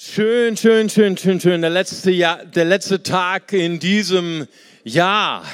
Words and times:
Schön, 0.00 0.56
schön, 0.56 0.88
schön, 0.88 1.16
schön, 1.16 1.40
schön. 1.40 1.60
Der 1.60 1.70
letzte, 1.70 2.12
Jahr, 2.12 2.44
der 2.44 2.66
letzte 2.66 3.02
Tag 3.02 3.52
in 3.52 3.80
diesem 3.80 4.46
Jahr. 4.84 5.44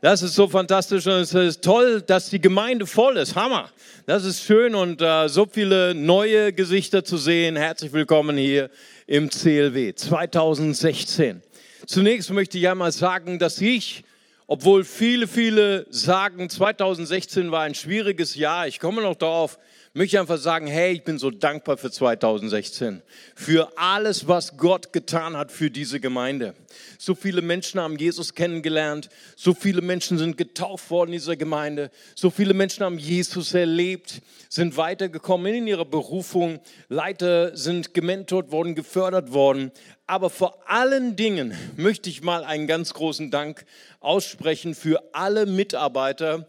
Das 0.00 0.22
ist 0.22 0.36
so 0.36 0.46
fantastisch 0.46 1.04
und 1.08 1.14
es 1.14 1.34
ist 1.34 1.62
toll, 1.62 2.00
dass 2.00 2.30
die 2.30 2.40
Gemeinde 2.40 2.86
voll 2.86 3.16
ist. 3.16 3.34
Hammer. 3.34 3.68
Das 4.06 4.24
ist 4.24 4.44
schön 4.44 4.76
und 4.76 5.02
uh, 5.02 5.26
so 5.26 5.48
viele 5.50 5.92
neue 5.92 6.52
Gesichter 6.52 7.02
zu 7.02 7.16
sehen. 7.16 7.56
Herzlich 7.56 7.92
willkommen 7.92 8.36
hier 8.36 8.70
im 9.08 9.28
CLW 9.28 9.92
2016. 9.92 11.42
Zunächst 11.84 12.30
möchte 12.30 12.58
ich 12.58 12.68
einmal 12.68 12.92
sagen, 12.92 13.40
dass 13.40 13.60
ich, 13.60 14.04
obwohl 14.46 14.84
viele, 14.84 15.26
viele 15.26 15.84
sagen, 15.90 16.48
2016 16.48 17.50
war 17.50 17.62
ein 17.62 17.74
schwieriges 17.74 18.36
Jahr, 18.36 18.68
ich 18.68 18.78
komme 18.78 19.02
noch 19.02 19.16
darauf, 19.16 19.58
möchte 19.96 20.18
einfach 20.18 20.38
sagen, 20.38 20.66
hey, 20.66 20.92
ich 20.92 21.04
bin 21.04 21.18
so 21.20 21.30
dankbar 21.30 21.76
für 21.76 21.88
2016, 21.88 23.00
für 23.36 23.78
alles, 23.78 24.26
was 24.26 24.56
Gott 24.56 24.92
getan 24.92 25.36
hat 25.36 25.52
für 25.52 25.70
diese 25.70 26.00
Gemeinde. 26.00 26.54
So 26.98 27.14
viele 27.14 27.42
Menschen 27.42 27.80
haben 27.80 27.96
Jesus 27.96 28.34
kennengelernt, 28.34 29.08
so 29.36 29.54
viele 29.54 29.82
Menschen 29.82 30.18
sind 30.18 30.36
getauft 30.36 30.90
worden 30.90 31.10
in 31.12 31.20
dieser 31.20 31.36
Gemeinde, 31.36 31.92
so 32.16 32.28
viele 32.30 32.54
Menschen 32.54 32.84
haben 32.84 32.98
Jesus 32.98 33.54
erlebt, 33.54 34.20
sind 34.48 34.76
weitergekommen 34.76 35.54
in 35.54 35.68
ihrer 35.68 35.84
Berufung, 35.84 36.58
Leiter 36.88 37.56
sind 37.56 37.94
gementort 37.94 38.50
worden, 38.50 38.74
gefördert 38.74 39.32
worden. 39.32 39.70
Aber 40.08 40.28
vor 40.28 40.58
allen 40.66 41.14
Dingen 41.14 41.56
möchte 41.76 42.10
ich 42.10 42.20
mal 42.20 42.42
einen 42.42 42.66
ganz 42.66 42.94
großen 42.94 43.30
Dank 43.30 43.64
aussprechen 44.00 44.74
für 44.74 45.14
alle 45.14 45.46
Mitarbeiter, 45.46 46.48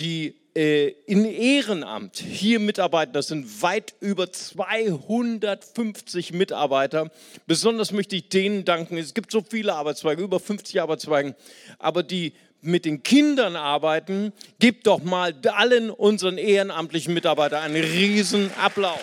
die 0.00 0.45
in 0.56 1.26
Ehrenamt 1.26 2.16
hier 2.16 2.58
mitarbeiten. 2.60 3.12
Das 3.12 3.26
sind 3.26 3.60
weit 3.60 3.92
über 4.00 4.32
250 4.32 6.32
Mitarbeiter. 6.32 7.10
Besonders 7.46 7.92
möchte 7.92 8.16
ich 8.16 8.30
denen 8.30 8.64
danken. 8.64 8.96
Es 8.96 9.12
gibt 9.12 9.30
so 9.30 9.42
viele 9.42 9.74
Arbeitszweige, 9.74 10.22
über 10.22 10.40
50 10.40 10.80
Arbeitszweige, 10.80 11.36
aber 11.78 12.02
die 12.02 12.32
mit 12.62 12.86
den 12.86 13.02
Kindern 13.02 13.54
arbeiten, 13.54 14.32
gebt 14.58 14.86
doch 14.86 15.02
mal 15.02 15.34
allen 15.46 15.90
unseren 15.90 16.38
ehrenamtlichen 16.38 17.12
Mitarbeitern 17.12 17.62
einen 17.62 17.84
riesen 17.84 18.50
Applaus. 18.58 18.98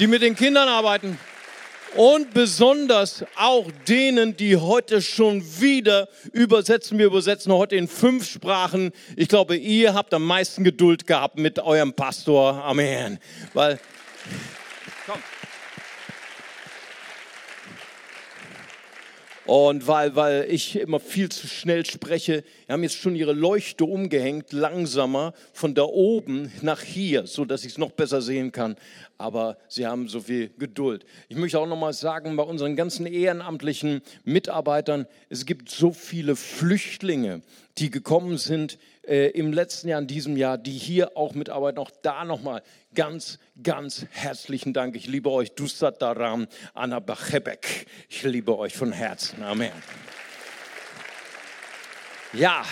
Die 0.00 0.06
mit 0.06 0.20
den 0.20 0.36
Kindern 0.36 0.68
arbeiten, 0.68 1.18
und 1.96 2.34
besonders 2.34 3.24
auch 3.36 3.66
denen, 3.88 4.36
die 4.36 4.56
heute 4.56 5.02
schon 5.02 5.42
wieder 5.60 6.08
übersetzen. 6.32 6.98
Wir 6.98 7.06
übersetzen 7.06 7.52
heute 7.52 7.76
in 7.76 7.88
fünf 7.88 8.28
Sprachen. 8.28 8.92
Ich 9.16 9.28
glaube, 9.28 9.56
ihr 9.56 9.94
habt 9.94 10.12
am 10.14 10.24
meisten 10.24 10.64
Geduld 10.64 11.06
gehabt 11.06 11.38
mit 11.38 11.58
eurem 11.58 11.94
Pastor. 11.94 12.62
Amen. 12.64 13.18
Weil, 13.54 13.78
Und 19.48 19.86
weil, 19.86 20.14
weil 20.14 20.46
ich 20.50 20.76
immer 20.76 21.00
viel 21.00 21.30
zu 21.30 21.46
schnell 21.46 21.86
spreche, 21.86 22.44
haben 22.68 22.82
jetzt 22.82 22.96
schon 22.96 23.16
ihre 23.16 23.32
Leuchte 23.32 23.86
umgehängt, 23.86 24.52
langsamer 24.52 25.32
von 25.54 25.74
da 25.74 25.84
oben 25.84 26.52
nach 26.60 26.82
hier, 26.82 27.26
so 27.26 27.46
dass 27.46 27.64
ich 27.64 27.72
es 27.72 27.78
noch 27.78 27.92
besser 27.92 28.20
sehen 28.20 28.52
kann. 28.52 28.76
Aber 29.16 29.56
sie 29.66 29.86
haben 29.86 30.06
so 30.06 30.20
viel 30.20 30.50
Geduld. 30.58 31.06
Ich 31.30 31.38
möchte 31.38 31.58
auch 31.58 31.66
noch 31.66 31.78
mal 31.78 31.94
sagen, 31.94 32.36
bei 32.36 32.42
unseren 32.42 32.76
ganzen 32.76 33.06
ehrenamtlichen 33.06 34.02
Mitarbeitern, 34.22 35.06
es 35.30 35.46
gibt 35.46 35.70
so 35.70 35.92
viele 35.92 36.36
Flüchtlinge, 36.36 37.40
die 37.78 37.90
gekommen 37.90 38.36
sind 38.36 38.76
äh, 39.08 39.28
im 39.30 39.52
letzten 39.52 39.88
Jahr, 39.88 40.00
in 40.00 40.06
diesem 40.06 40.36
Jahr, 40.36 40.58
die 40.58 40.72
hier 40.72 41.16
auch 41.16 41.34
mitarbeiten. 41.34 41.78
Auch 41.78 41.90
da 42.02 42.24
nochmal 42.24 42.62
ganz, 42.94 43.38
ganz 43.62 44.06
herzlichen 44.10 44.72
Dank. 44.72 44.96
Ich 44.96 45.06
liebe 45.06 45.30
euch, 45.30 45.52
Dusat 45.52 46.02
Daram, 46.02 46.46
Anna 46.74 47.00
Bachebek. 47.00 47.86
Ich 48.08 48.22
liebe 48.22 48.56
euch 48.58 48.74
von 48.74 48.92
Herzen. 48.92 49.42
Amen. 49.42 49.72
Ja, 52.34 52.64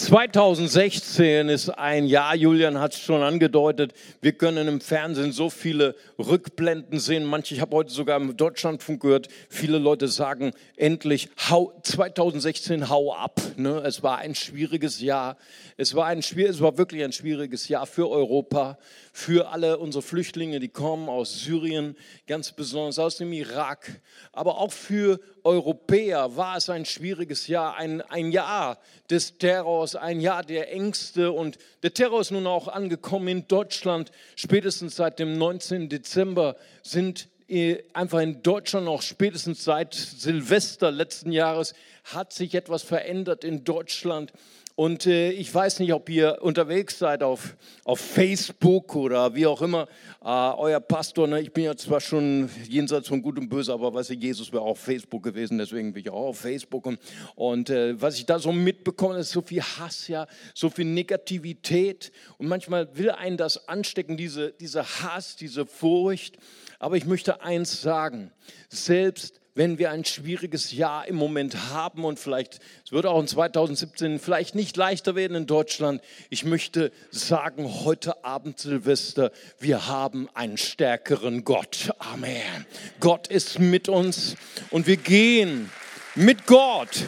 2016 0.00 1.50
ist 1.50 1.68
ein 1.68 2.06
Jahr, 2.06 2.34
Julian 2.34 2.80
hat 2.80 2.94
es 2.94 3.00
schon 3.00 3.22
angedeutet, 3.22 3.92
wir 4.22 4.32
können 4.32 4.66
im 4.66 4.80
Fernsehen 4.80 5.30
so 5.30 5.50
viele 5.50 5.94
Rückblenden 6.18 6.98
sehen. 6.98 7.24
Manche, 7.24 7.54
ich 7.54 7.60
habe 7.60 7.76
heute 7.76 7.92
sogar 7.92 8.16
im 8.16 8.34
Deutschlandfunk 8.34 9.02
gehört, 9.02 9.28
viele 9.50 9.76
Leute 9.76 10.08
sagen 10.08 10.52
endlich, 10.76 11.28
hau, 11.50 11.78
2016 11.82 12.88
hau 12.88 13.12
ab. 13.12 13.42
Ne? 13.56 13.82
Es 13.84 14.02
war 14.02 14.16
ein 14.16 14.34
schwieriges 14.34 15.02
Jahr. 15.02 15.36
Es 15.76 15.94
war, 15.94 16.06
ein, 16.06 16.20
es 16.20 16.60
war 16.62 16.78
wirklich 16.78 17.04
ein 17.04 17.12
schwieriges 17.12 17.68
Jahr 17.68 17.86
für 17.86 18.08
Europa, 18.08 18.78
für 19.12 19.48
alle 19.48 19.76
unsere 19.78 20.02
Flüchtlinge, 20.02 20.60
die 20.60 20.68
kommen 20.68 21.10
aus 21.10 21.40
Syrien, 21.40 21.94
ganz 22.26 22.52
besonders 22.52 22.98
aus 22.98 23.18
dem 23.18 23.34
Irak, 23.34 24.00
aber 24.32 24.58
auch 24.58 24.72
für 24.72 25.20
Europäer 25.44 26.36
war 26.36 26.56
es 26.56 26.70
ein 26.70 26.84
schwieriges 26.84 27.46
Jahr, 27.46 27.76
ein, 27.76 28.02
ein 28.02 28.30
Jahr 28.32 28.78
des 29.10 29.38
Terrors, 29.38 29.89
ein 29.96 30.20
Jahr 30.20 30.42
der 30.42 30.72
Ängste 30.72 31.32
und 31.32 31.58
der 31.82 31.94
Terror 31.94 32.20
ist 32.20 32.30
nun 32.30 32.46
auch 32.46 32.68
angekommen 32.68 33.28
in 33.28 33.48
Deutschland. 33.48 34.12
Spätestens 34.36 34.96
seit 34.96 35.18
dem 35.18 35.38
19. 35.38 35.88
Dezember 35.88 36.56
sind 36.82 37.28
äh, 37.48 37.82
einfach 37.92 38.20
in 38.20 38.42
Deutschland 38.42 38.86
auch 38.88 39.02
spätestens 39.02 39.64
seit 39.64 39.94
Silvester 39.94 40.90
letzten 40.90 41.32
Jahres 41.32 41.74
hat 42.04 42.32
sich 42.32 42.54
etwas 42.54 42.82
verändert 42.82 43.44
in 43.44 43.64
Deutschland. 43.64 44.32
Und 44.80 45.04
äh, 45.04 45.30
ich 45.32 45.54
weiß 45.54 45.80
nicht, 45.80 45.92
ob 45.92 46.08
ihr 46.08 46.38
unterwegs 46.40 46.98
seid 46.98 47.22
auf, 47.22 47.54
auf 47.84 48.00
Facebook 48.00 48.96
oder 48.96 49.34
wie 49.34 49.46
auch 49.46 49.60
immer. 49.60 49.86
Äh, 50.24 50.26
euer 50.26 50.80
Pastor, 50.80 51.26
ne, 51.26 51.42
ich 51.42 51.52
bin 51.52 51.64
ja 51.64 51.76
zwar 51.76 52.00
schon 52.00 52.48
jenseits 52.66 53.08
von 53.08 53.20
Gut 53.20 53.38
und 53.38 53.50
Böse, 53.50 53.74
aber 53.74 53.92
weiß 53.92 54.08
ich, 54.08 54.22
Jesus 54.22 54.50
wäre 54.54 54.62
auch 54.62 54.68
auf 54.68 54.80
Facebook 54.80 55.22
gewesen, 55.22 55.58
deswegen 55.58 55.92
bin 55.92 56.04
ich 56.04 56.08
auch 56.08 56.28
auf 56.28 56.38
Facebook. 56.38 56.86
Und, 56.86 56.98
und 57.34 57.68
äh, 57.68 58.00
was 58.00 58.16
ich 58.16 58.24
da 58.24 58.38
so 58.38 58.52
mitbekomme, 58.52 59.18
ist 59.18 59.32
so 59.32 59.42
viel 59.42 59.60
Hass, 59.60 60.08
ja, 60.08 60.26
so 60.54 60.70
viel 60.70 60.86
Negativität. 60.86 62.10
Und 62.38 62.48
manchmal 62.48 62.96
will 62.96 63.10
einen 63.10 63.36
das 63.36 63.68
anstecken, 63.68 64.16
diese, 64.16 64.52
dieser 64.52 64.84
Hass, 64.84 65.36
diese 65.36 65.66
Furcht. 65.66 66.38
Aber 66.78 66.96
ich 66.96 67.04
möchte 67.04 67.42
eins 67.42 67.82
sagen, 67.82 68.32
selbst 68.70 69.39
wenn 69.60 69.78
wir 69.78 69.90
ein 69.90 70.06
schwieriges 70.06 70.72
Jahr 70.72 71.06
im 71.06 71.16
Moment 71.16 71.68
haben 71.68 72.06
und 72.06 72.18
vielleicht, 72.18 72.60
es 72.82 72.92
wird 72.92 73.04
auch 73.04 73.20
in 73.20 73.26
2017 73.26 74.18
vielleicht 74.18 74.54
nicht 74.54 74.74
leichter 74.74 75.14
werden 75.16 75.36
in 75.36 75.46
Deutschland. 75.46 76.00
Ich 76.30 76.46
möchte 76.46 76.90
sagen, 77.10 77.84
heute 77.84 78.24
Abend 78.24 78.58
Silvester, 78.58 79.32
wir 79.58 79.86
haben 79.86 80.30
einen 80.32 80.56
stärkeren 80.56 81.44
Gott. 81.44 81.92
Amen. 81.98 82.64
Gott 83.00 83.26
ist 83.26 83.58
mit 83.58 83.90
uns 83.90 84.34
und 84.70 84.86
wir 84.86 84.96
gehen 84.96 85.70
mit 86.14 86.46
Gott 86.46 87.04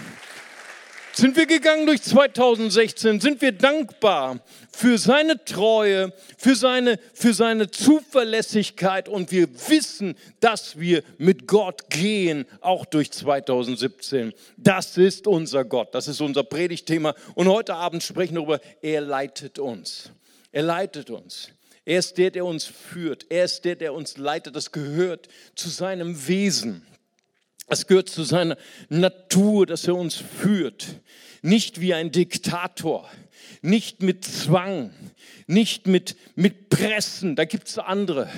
sind 1.12 1.36
wir 1.36 1.46
gegangen 1.46 1.86
durch 1.86 2.02
2016? 2.02 3.20
Sind 3.20 3.40
wir 3.42 3.52
dankbar 3.52 4.40
für 4.72 4.98
seine 4.98 5.44
Treue, 5.44 6.12
für 6.38 6.56
seine, 6.56 6.98
für 7.14 7.34
seine 7.34 7.70
Zuverlässigkeit 7.70 9.08
und 9.08 9.30
wir 9.30 9.48
wissen, 9.68 10.16
dass 10.40 10.78
wir 10.78 11.02
mit 11.18 11.46
Gott 11.46 11.90
gehen, 11.90 12.46
auch 12.60 12.84
durch 12.84 13.10
2017. 13.10 14.32
Das 14.56 14.96
ist 14.96 15.26
unser 15.26 15.64
Gott, 15.64 15.94
das 15.94 16.08
ist 16.08 16.20
unser 16.20 16.44
Predigtthema 16.44 17.14
und 17.34 17.48
heute 17.48 17.74
Abend 17.74 18.02
sprechen 18.02 18.34
wir 18.34 18.40
darüber, 18.40 18.60
er 18.80 19.00
leitet 19.00 19.58
uns. 19.58 20.10
Er 20.52 20.62
leitet 20.62 21.10
uns. 21.10 21.48
Er 21.84 21.98
ist 21.98 22.16
der, 22.18 22.30
der 22.30 22.44
uns 22.44 22.64
führt. 22.64 23.26
Er 23.28 23.44
ist 23.44 23.64
der, 23.64 23.74
der 23.74 23.92
uns 23.92 24.16
leitet. 24.16 24.54
Das 24.54 24.70
gehört 24.70 25.28
zu 25.56 25.68
seinem 25.68 26.28
Wesen. 26.28 26.86
Es 27.68 27.86
gehört 27.86 28.08
zu 28.08 28.24
seiner 28.24 28.56
Natur, 28.88 29.66
dass 29.66 29.86
er 29.86 29.96
uns 29.96 30.16
führt. 30.16 31.00
Nicht 31.42 31.80
wie 31.80 31.94
ein 31.94 32.10
Diktator, 32.10 33.08
nicht 33.62 34.02
mit 34.02 34.24
Zwang, 34.24 34.92
nicht 35.46 35.86
mit, 35.86 36.16
mit 36.34 36.68
Pressen, 36.68 37.36
da 37.36 37.44
gibt 37.44 37.68
es 37.68 37.78
andere, 37.78 38.28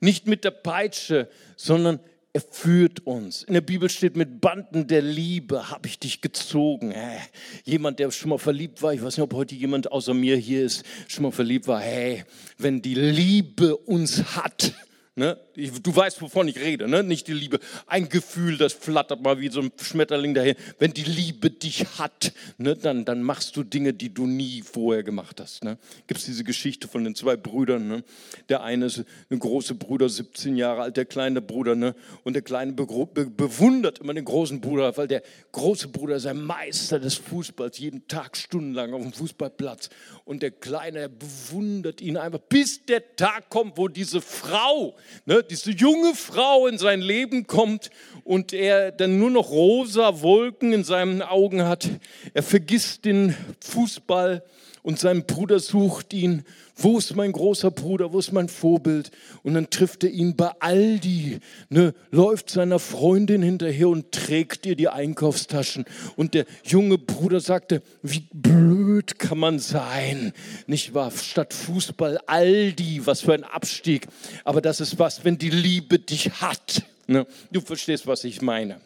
nicht 0.00 0.26
mit 0.26 0.44
der 0.44 0.50
Peitsche, 0.50 1.28
sondern 1.56 2.00
er 2.32 2.40
führt 2.40 3.06
uns. 3.06 3.44
In 3.44 3.54
der 3.54 3.60
Bibel 3.60 3.88
steht, 3.88 4.16
mit 4.16 4.40
Banden 4.40 4.88
der 4.88 5.02
Liebe 5.02 5.70
habe 5.70 5.86
ich 5.86 6.00
dich 6.00 6.20
gezogen. 6.20 6.90
Hey, 6.90 7.20
jemand, 7.64 8.00
der 8.00 8.10
schon 8.10 8.30
mal 8.30 8.38
verliebt 8.38 8.82
war, 8.82 8.92
ich 8.92 9.02
weiß 9.02 9.16
nicht, 9.16 9.22
ob 9.22 9.34
heute 9.34 9.54
jemand 9.54 9.92
außer 9.92 10.14
mir 10.14 10.36
hier 10.36 10.64
ist, 10.64 10.84
schon 11.06 11.22
mal 11.22 11.30
verliebt 11.30 11.68
war. 11.68 11.80
Hey, 11.80 12.24
wenn 12.58 12.82
die 12.82 12.96
Liebe 12.96 13.76
uns 13.76 14.34
hat, 14.34 14.72
Ne? 15.16 15.38
Du 15.54 15.94
weißt, 15.94 16.20
wovon 16.22 16.48
ich 16.48 16.58
rede, 16.58 16.88
ne? 16.88 17.04
nicht 17.04 17.28
die 17.28 17.34
Liebe. 17.34 17.60
Ein 17.86 18.08
Gefühl, 18.08 18.58
das 18.58 18.72
flattert 18.72 19.22
mal 19.22 19.38
wie 19.38 19.48
so 19.48 19.60
ein 19.60 19.70
Schmetterling 19.80 20.34
daher. 20.34 20.56
Wenn 20.80 20.92
die 20.92 21.04
Liebe 21.04 21.50
dich 21.50 21.86
hat, 21.98 22.32
ne? 22.58 22.74
dann, 22.74 23.04
dann 23.04 23.22
machst 23.22 23.54
du 23.56 23.62
Dinge, 23.62 23.92
die 23.92 24.12
du 24.12 24.26
nie 24.26 24.62
vorher 24.62 25.04
gemacht 25.04 25.40
hast. 25.40 25.62
Ne? 25.62 25.78
Gibt 26.08 26.18
es 26.18 26.26
diese 26.26 26.42
Geschichte 26.42 26.88
von 26.88 27.04
den 27.04 27.14
zwei 27.14 27.36
Brüdern. 27.36 27.86
Ne? 27.86 28.02
Der 28.48 28.64
eine 28.64 28.86
ist 28.86 29.04
ein 29.30 29.38
großer 29.38 29.74
Bruder, 29.74 30.08
17 30.08 30.56
Jahre 30.56 30.82
alt, 30.82 30.96
der 30.96 31.04
kleine 31.04 31.40
Bruder. 31.40 31.76
Ne? 31.76 31.94
Und 32.24 32.32
der 32.32 32.42
kleine 32.42 32.72
be 32.72 32.84
be 32.84 33.26
bewundert 33.26 34.00
immer 34.00 34.14
den 34.14 34.24
großen 34.24 34.60
Bruder, 34.60 34.96
weil 34.96 35.06
der 35.06 35.22
große 35.52 35.88
Bruder 35.88 36.16
ist 36.16 36.26
ein 36.26 36.42
Meister 36.42 36.98
des 36.98 37.14
Fußballs, 37.14 37.78
jeden 37.78 38.08
Tag 38.08 38.36
stundenlang 38.36 38.92
auf 38.92 39.02
dem 39.02 39.12
Fußballplatz. 39.12 39.90
Und 40.24 40.42
der 40.42 40.50
kleine 40.50 41.08
bewundert 41.08 42.00
ihn 42.00 42.16
einfach, 42.16 42.40
bis 42.40 42.84
der 42.84 43.14
Tag 43.14 43.48
kommt, 43.48 43.78
wo 43.78 43.86
diese 43.86 44.20
Frau, 44.20 44.96
ne, 45.26 45.42
diese 45.42 45.70
junge 45.70 46.14
Frau 46.14 46.66
in 46.66 46.78
sein 46.78 47.00
Leben 47.00 47.46
kommt 47.46 47.90
und 48.24 48.52
er 48.52 48.92
dann 48.92 49.18
nur 49.18 49.30
noch 49.30 49.50
rosa 49.50 50.22
Wolken 50.22 50.72
in 50.72 50.84
seinen 50.84 51.22
Augen 51.22 51.64
hat. 51.64 51.88
Er 52.32 52.42
vergisst 52.42 53.04
den 53.04 53.36
Fußball 53.60 54.42
und 54.84 55.00
sein 55.00 55.24
Bruder 55.24 55.60
sucht 55.60 56.12
ihn. 56.12 56.44
Wo 56.76 56.98
ist 56.98 57.16
mein 57.16 57.32
großer 57.32 57.70
Bruder? 57.70 58.12
Wo 58.12 58.18
ist 58.18 58.32
mein 58.32 58.50
Vorbild? 58.50 59.10
Und 59.42 59.54
dann 59.54 59.70
trifft 59.70 60.04
er 60.04 60.10
ihn 60.10 60.36
bei 60.36 60.52
Aldi, 60.60 61.40
ne, 61.70 61.94
läuft 62.10 62.50
seiner 62.50 62.78
Freundin 62.78 63.42
hinterher 63.42 63.88
und 63.88 64.12
trägt 64.12 64.66
ihr 64.66 64.76
die 64.76 64.88
Einkaufstaschen. 64.88 65.86
Und 66.16 66.34
der 66.34 66.44
junge 66.64 66.98
Bruder 66.98 67.40
sagte, 67.40 67.80
wie 68.02 68.26
blöd 68.34 69.18
kann 69.18 69.38
man 69.38 69.58
sein? 69.58 70.34
Nicht 70.66 70.92
wahr? 70.92 71.10
Statt 71.10 71.54
Fußball 71.54 72.18
Aldi, 72.26 73.06
was 73.06 73.22
für 73.22 73.32
ein 73.32 73.44
Abstieg. 73.44 74.06
Aber 74.44 74.60
das 74.60 74.80
ist 74.80 74.98
was, 74.98 75.24
wenn 75.24 75.38
die 75.38 75.50
Liebe 75.50 75.98
dich 75.98 76.42
hat. 76.42 76.82
Ne? 77.06 77.26
Du 77.50 77.62
verstehst, 77.62 78.06
was 78.06 78.22
ich 78.24 78.42
meine. 78.42 78.82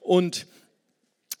Und 0.00 0.46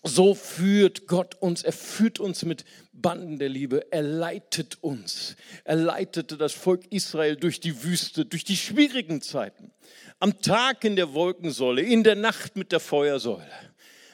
so 0.02 0.34
führt 0.34 1.06
Gott 1.06 1.36
uns, 1.40 1.62
er 1.62 1.72
führt 1.72 2.18
uns 2.18 2.44
mit 2.44 2.64
Banden 2.92 3.38
der 3.38 3.48
Liebe, 3.48 3.90
er 3.92 4.02
leitet 4.02 4.78
uns. 4.82 5.36
Er 5.64 5.76
leitete 5.76 6.36
das 6.36 6.52
Volk 6.52 6.86
Israel 6.90 7.36
durch 7.36 7.60
die 7.60 7.84
Wüste, 7.84 8.24
durch 8.24 8.44
die 8.44 8.56
schwierigen 8.56 9.22
Zeiten. 9.22 9.70
Am 10.18 10.40
Tag 10.40 10.84
in 10.84 10.96
der 10.96 11.14
Wolkensäule, 11.14 11.82
in 11.82 12.02
der 12.04 12.16
Nacht 12.16 12.56
mit 12.56 12.72
der 12.72 12.80
Feuersäule. 12.80 13.50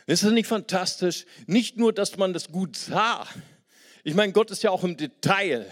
Ist 0.07 0.25
das 0.25 0.33
nicht 0.33 0.47
fantastisch? 0.47 1.27
Nicht 1.47 1.77
nur, 1.77 1.93
dass 1.93 2.17
man 2.17 2.33
das 2.33 2.49
gut 2.49 2.77
sah. 2.77 3.27
Ich 4.05 4.15
meine, 4.15 4.33
Gott 4.33 4.51
ist 4.51 4.63
ja 4.63 4.71
auch 4.71 4.85
im 4.85 4.97
Detail. 4.97 5.67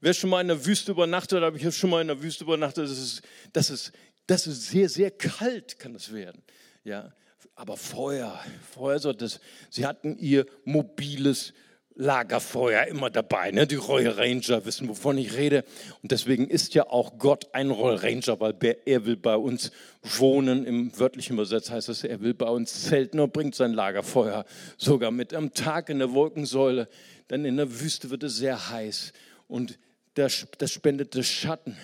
Wer 0.00 0.14
schon 0.14 0.30
mal 0.30 0.40
in 0.40 0.48
der 0.48 0.64
Wüste 0.66 0.92
übernachtet, 0.92 1.42
habe 1.42 1.56
ich 1.56 1.76
schon 1.76 1.90
mal 1.90 2.00
in 2.00 2.08
der 2.08 2.22
Wüste 2.22 2.44
übernachtet, 2.44 2.84
das 2.84 2.98
ist, 2.98 3.22
das 3.52 3.70
ist, 3.70 3.92
das 4.26 4.46
ist 4.46 4.68
sehr, 4.68 4.88
sehr 4.88 5.10
kalt, 5.10 5.78
kann 5.78 5.94
es 5.94 6.12
werden. 6.12 6.42
Ja, 6.84 7.12
aber 7.54 7.76
Feuer, 7.76 8.38
Feuer, 8.70 8.98
so 8.98 9.12
das, 9.12 9.40
sie 9.70 9.86
hatten 9.86 10.16
ihr 10.18 10.46
mobiles 10.64 11.52
Lagerfeuer 11.94 12.86
immer 12.86 13.10
dabei. 13.10 13.50
Ne? 13.50 13.66
Die 13.66 13.74
Royal 13.74 14.14
Ranger 14.14 14.64
wissen, 14.64 14.88
wovon 14.88 15.18
ich 15.18 15.34
rede. 15.34 15.64
Und 16.02 16.10
deswegen 16.10 16.48
ist 16.48 16.74
ja 16.74 16.88
auch 16.88 17.18
Gott 17.18 17.54
ein 17.54 17.70
Royal 17.70 17.96
Ranger, 17.96 18.40
weil 18.40 18.54
er 18.86 19.04
will 19.04 19.16
bei 19.16 19.36
uns 19.36 19.72
wohnen. 20.02 20.64
Im 20.64 20.98
wörtlichen 20.98 21.34
Übersetz 21.34 21.70
heißt 21.70 21.88
es, 21.88 22.04
er 22.04 22.20
will 22.20 22.34
bei 22.34 22.48
uns 22.48 22.84
zelten 22.84 23.20
und 23.20 23.32
bringt 23.32 23.54
sein 23.54 23.72
Lagerfeuer 23.72 24.44
sogar 24.76 25.10
mit. 25.10 25.34
Am 25.34 25.52
Tag 25.52 25.90
in 25.90 25.98
der 25.98 26.12
Wolkensäule, 26.12 26.88
dann 27.28 27.44
in 27.44 27.56
der 27.56 27.80
Wüste 27.80 28.10
wird 28.10 28.22
es 28.22 28.36
sehr 28.36 28.70
heiß 28.70 29.12
und 29.48 29.78
das, 30.14 30.46
das 30.58 30.70
spendet 30.70 31.14
das 31.14 31.26
Schatten. 31.26 31.76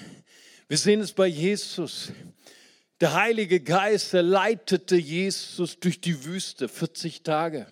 Wir 0.68 0.76
sehen 0.76 1.00
es 1.00 1.12
bei 1.12 1.26
Jesus. 1.26 2.12
Der 3.00 3.14
Heilige 3.14 3.60
Geist, 3.60 4.12
leitete 4.12 4.96
Jesus 4.96 5.78
durch 5.78 6.00
die 6.00 6.24
Wüste 6.24 6.68
40 6.68 7.22
Tage. 7.22 7.68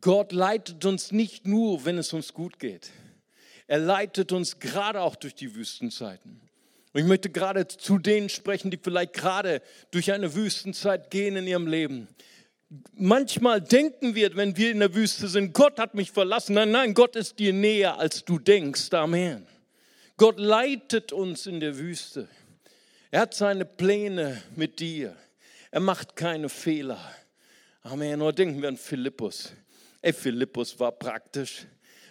Gott 0.00 0.32
leitet 0.32 0.84
uns 0.84 1.12
nicht 1.12 1.46
nur, 1.46 1.84
wenn 1.84 1.98
es 1.98 2.12
uns 2.12 2.34
gut 2.34 2.58
geht. 2.58 2.90
Er 3.68 3.78
leitet 3.78 4.32
uns 4.32 4.58
gerade 4.58 5.02
auch 5.02 5.14
durch 5.14 5.36
die 5.36 5.54
Wüstenzeiten. 5.54 6.40
Und 6.92 7.00
ich 7.00 7.06
möchte 7.06 7.30
gerade 7.30 7.68
zu 7.68 7.98
denen 7.98 8.28
sprechen, 8.28 8.72
die 8.72 8.78
vielleicht 8.82 9.12
gerade 9.12 9.62
durch 9.92 10.10
eine 10.10 10.34
Wüstenzeit 10.34 11.10
gehen 11.10 11.36
in 11.36 11.46
ihrem 11.46 11.68
Leben. 11.68 12.08
Manchmal 12.94 13.60
denken 13.60 14.16
wir, 14.16 14.34
wenn 14.34 14.56
wir 14.56 14.72
in 14.72 14.80
der 14.80 14.94
Wüste 14.94 15.28
sind, 15.28 15.54
Gott 15.54 15.78
hat 15.78 15.94
mich 15.94 16.10
verlassen. 16.10 16.54
Nein, 16.54 16.72
nein, 16.72 16.94
Gott 16.94 17.14
ist 17.14 17.38
dir 17.38 17.52
näher, 17.52 17.98
als 17.98 18.24
du 18.24 18.40
denkst. 18.40 18.92
Amen. 18.94 19.46
Gott 20.16 20.40
leitet 20.40 21.12
uns 21.12 21.46
in 21.46 21.60
der 21.60 21.78
Wüste. 21.78 22.28
Er 23.10 23.20
hat 23.22 23.34
seine 23.34 23.64
Pläne 23.64 24.42
mit 24.54 24.80
dir. 24.80 25.16
Er 25.70 25.80
macht 25.80 26.14
keine 26.14 26.50
Fehler. 26.50 27.00
Amen. 27.82 28.18
Nur 28.18 28.34
denken 28.34 28.60
wir 28.60 28.68
an 28.68 28.76
Philippus. 28.76 29.52
Ey, 30.02 30.12
Philippus 30.12 30.78
war 30.78 30.92
praktisch. 30.92 31.66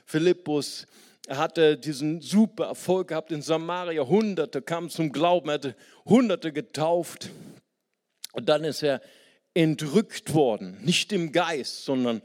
Philippus 0.05 0.88
hatte 1.29 1.77
diesen 1.77 2.21
super 2.21 2.65
Erfolg 2.65 3.09
gehabt 3.09 3.31
in 3.31 3.44
Samaria. 3.44 4.07
Hunderte 4.07 4.61
kamen 4.61 4.89
zum 4.89 5.11
Glauben, 5.11 5.49
er 5.49 5.55
hatte 5.55 5.75
Hunderte 6.05 6.51
getauft. 6.51 7.29
Und 8.31 8.49
dann 8.49 8.63
ist 8.63 8.81
er 8.81 9.01
entrückt 9.53 10.33
worden, 10.33 10.77
nicht 10.83 11.11
im 11.11 11.31
Geist, 11.31 11.85
sondern 11.85 12.21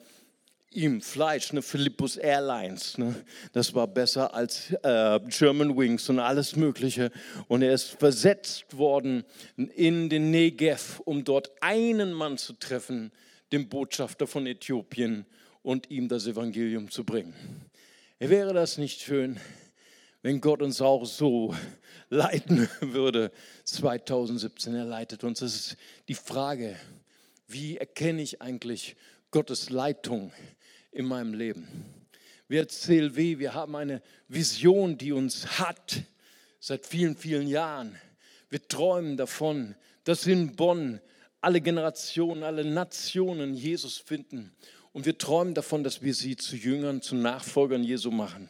ihm 0.75 1.01
Fleisch, 1.01 1.51
eine 1.51 1.63
Philippus 1.63 2.17
Airlines. 2.17 2.99
Ne? 2.99 3.15
Das 3.53 3.75
war 3.75 3.87
besser 3.87 4.35
als 4.35 4.71
äh, 4.83 5.21
German 5.29 5.77
Wings 5.77 6.09
und 6.09 6.19
alles 6.19 6.57
Mögliche. 6.57 7.11
Und 7.49 7.63
er 7.63 7.73
ist 7.73 7.91
versetzt 7.99 8.77
worden 8.77 9.25
in 9.57 10.09
den 10.09 10.31
Negev, 10.31 11.01
um 11.05 11.25
dort 11.25 11.51
einen 11.61 12.13
Mann 12.13 12.39
zu 12.39 12.55
treffen, 12.55 13.13
den 13.53 13.69
Botschafter 13.69 14.27
von 14.27 14.47
Äthiopien, 14.47 15.27
und 15.63 15.91
ihm 15.91 16.09
das 16.09 16.27
Evangelium 16.27 16.91
zu 16.91 17.05
bringen. 17.05 17.35
Wäre 18.19 18.53
das 18.53 18.79
nicht 18.79 19.01
schön, 19.01 19.41
wenn 20.23 20.41
Gott 20.41 20.63
uns 20.63 20.81
auch 20.81 21.05
so 21.07 21.55
leiten 22.09 22.69
würde? 22.81 23.33
2017, 23.65 24.75
er 24.75 24.85
leitet 24.85 25.25
uns. 25.25 25.41
Das 25.41 25.55
ist 25.55 25.77
die 26.09 26.15
Frage, 26.15 26.77
wie 27.47 27.77
erkenne 27.77 28.23
ich 28.23 28.43
eigentlich 28.43 28.97
Gottes 29.31 29.71
Leitung 29.71 30.33
in 30.93 31.07
meinem 31.07 31.35
Leben. 31.35 31.67
Wir 32.49 32.61
als 32.61 32.83
CLW, 32.83 33.39
wir 33.39 33.55
haben 33.55 33.75
eine 33.75 34.03
Vision, 34.29 34.99
die 34.99 35.13
uns 35.13 35.59
hat 35.59 36.03
seit 36.61 36.87
vielen, 36.87 37.17
vielen 37.17 37.49
Jahren. 37.49 37.97
Wir 38.51 38.67
träumen 38.69 39.17
davon, 39.17 39.75
dass 40.05 40.27
in 40.27 40.55
Bonn 40.55 41.01
alle 41.41 41.61
Generationen, 41.61 42.43
alle 42.43 42.65
Nationen 42.65 43.55
Jesus 43.55 43.99
finden. 43.99 44.53
Und 44.93 45.07
wir 45.07 45.17
träumen 45.17 45.55
davon, 45.55 45.83
dass 45.83 46.03
wir 46.03 46.15
sie 46.15 46.37
zu 46.37 46.57
Jüngern, 46.57 47.01
zu 47.01 47.17
Nachfolgern 47.17 47.83
Jesu 47.83 48.11
machen. 48.11 48.49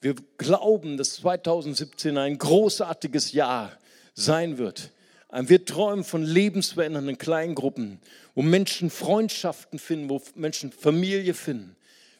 Wir 0.00 0.14
glauben, 0.38 0.96
dass 0.96 1.16
2017 1.16 2.16
ein 2.16 2.38
großartiges 2.38 3.32
Jahr 3.32 3.76
sein 4.14 4.58
wird. 4.58 4.92
Wir 5.42 5.64
träumen 5.64 6.04
von 6.04 6.22
lebensverändernden 6.22 7.18
Kleingruppen, 7.18 7.98
wo 8.34 8.42
Menschen 8.42 8.88
Freundschaften 8.88 9.80
finden, 9.80 10.08
wo 10.08 10.22
Menschen 10.36 10.70
Familie 10.70 11.34
finden. 11.34 11.74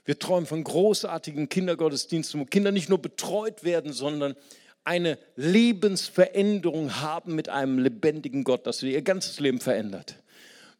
Wir 0.04 0.18
träumen 0.18 0.46
von 0.46 0.64
großartigen 0.64 1.48
Kindergottesdiensten, 1.48 2.40
wo 2.40 2.44
Kinder 2.44 2.72
nicht 2.72 2.88
nur 2.88 3.00
betreut 3.00 3.62
werden, 3.62 3.92
sondern 3.92 4.34
eine 4.82 5.16
Lebensveränderung 5.36 7.00
haben 7.00 7.34
mit 7.36 7.48
einem 7.48 7.78
lebendigen 7.78 8.42
Gott, 8.42 8.66
das 8.66 8.82
ihr 8.82 9.00
ganzes 9.02 9.38
Leben 9.38 9.60
verändert. 9.60 10.16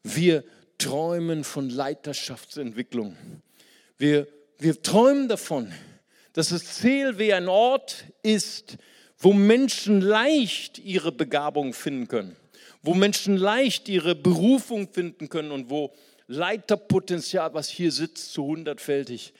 Wir 0.02 0.44
träumen 0.76 1.44
von 1.44 1.70
Leiterschaftsentwicklung. 1.70 3.16
Wir, 3.96 4.26
wir 4.58 4.82
träumen 4.82 5.28
davon, 5.28 5.72
dass 6.32 6.48
das 6.48 6.80
CLW 6.80 7.32
ein 7.32 7.48
Ort 7.48 8.04
ist, 8.22 8.76
wo 9.24 9.32
Menschen 9.32 10.02
leicht 10.02 10.78
ihre 10.78 11.10
Begabung 11.10 11.72
finden 11.72 12.08
können, 12.08 12.36
wo 12.82 12.92
Menschen 12.92 13.38
leicht 13.38 13.88
ihre 13.88 14.14
Berufung 14.14 14.92
finden 14.92 15.30
können 15.30 15.50
und 15.50 15.70
wo 15.70 15.94
Leiterpotenzial, 16.26 17.54
was 17.54 17.70
hier 17.70 17.90
sitzt, 17.90 18.34
zu 18.34 18.44
hundertfältig 18.44 19.32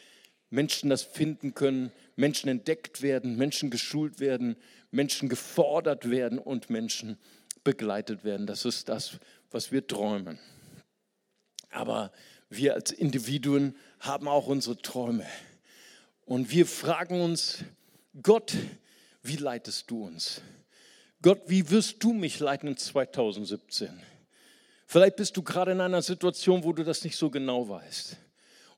Menschen 0.49 0.89
das 0.89 1.03
finden 1.03 1.53
können, 1.53 1.93
Menschen 2.17 2.49
entdeckt 2.49 3.03
werden, 3.03 3.37
Menschen 3.37 3.69
geschult 3.69 4.21
werden, 4.21 4.57
Menschen 4.91 5.29
gefordert 5.29 6.09
werden 6.09 6.39
und 6.39 6.71
Menschen 6.71 7.19
begleitet 7.63 8.25
werden. 8.25 8.47
Das 8.47 8.65
ist 8.65 8.89
das, 8.89 9.19
was 9.51 9.71
wir 9.71 9.87
träumen. 9.87 10.39
Aber 11.69 12.11
wir 12.49 12.73
als 12.73 12.91
Individuen 12.91 13.77
haben 14.01 14.29
auch 14.29 14.47
unsere 14.47 14.79
Träume. 14.79 15.27
Und 16.25 16.51
wir 16.51 16.65
fragen 16.65 17.21
uns, 17.21 17.65
Gott, 18.23 18.55
wie 19.25 19.37
leitest 19.37 19.91
du 19.91 20.05
uns? 20.05 20.43
Gott, 21.23 21.41
wie 21.47 21.71
wirst 21.71 22.03
du 22.05 22.13
mich 22.13 22.39
leiten 22.41 22.69
in 22.69 22.77
2017? 22.77 23.89
Vielleicht 24.87 25.17
bist 25.17 25.37
du 25.37 25.43
gerade 25.43 25.73
in 25.73 25.81
einer 25.81 26.03
Situation, 26.03 26.63
wo 26.63 26.73
du 26.75 26.85
das 26.85 27.03
nicht 27.03 27.17
so 27.17 27.31
genau 27.31 27.69
weißt. 27.69 28.19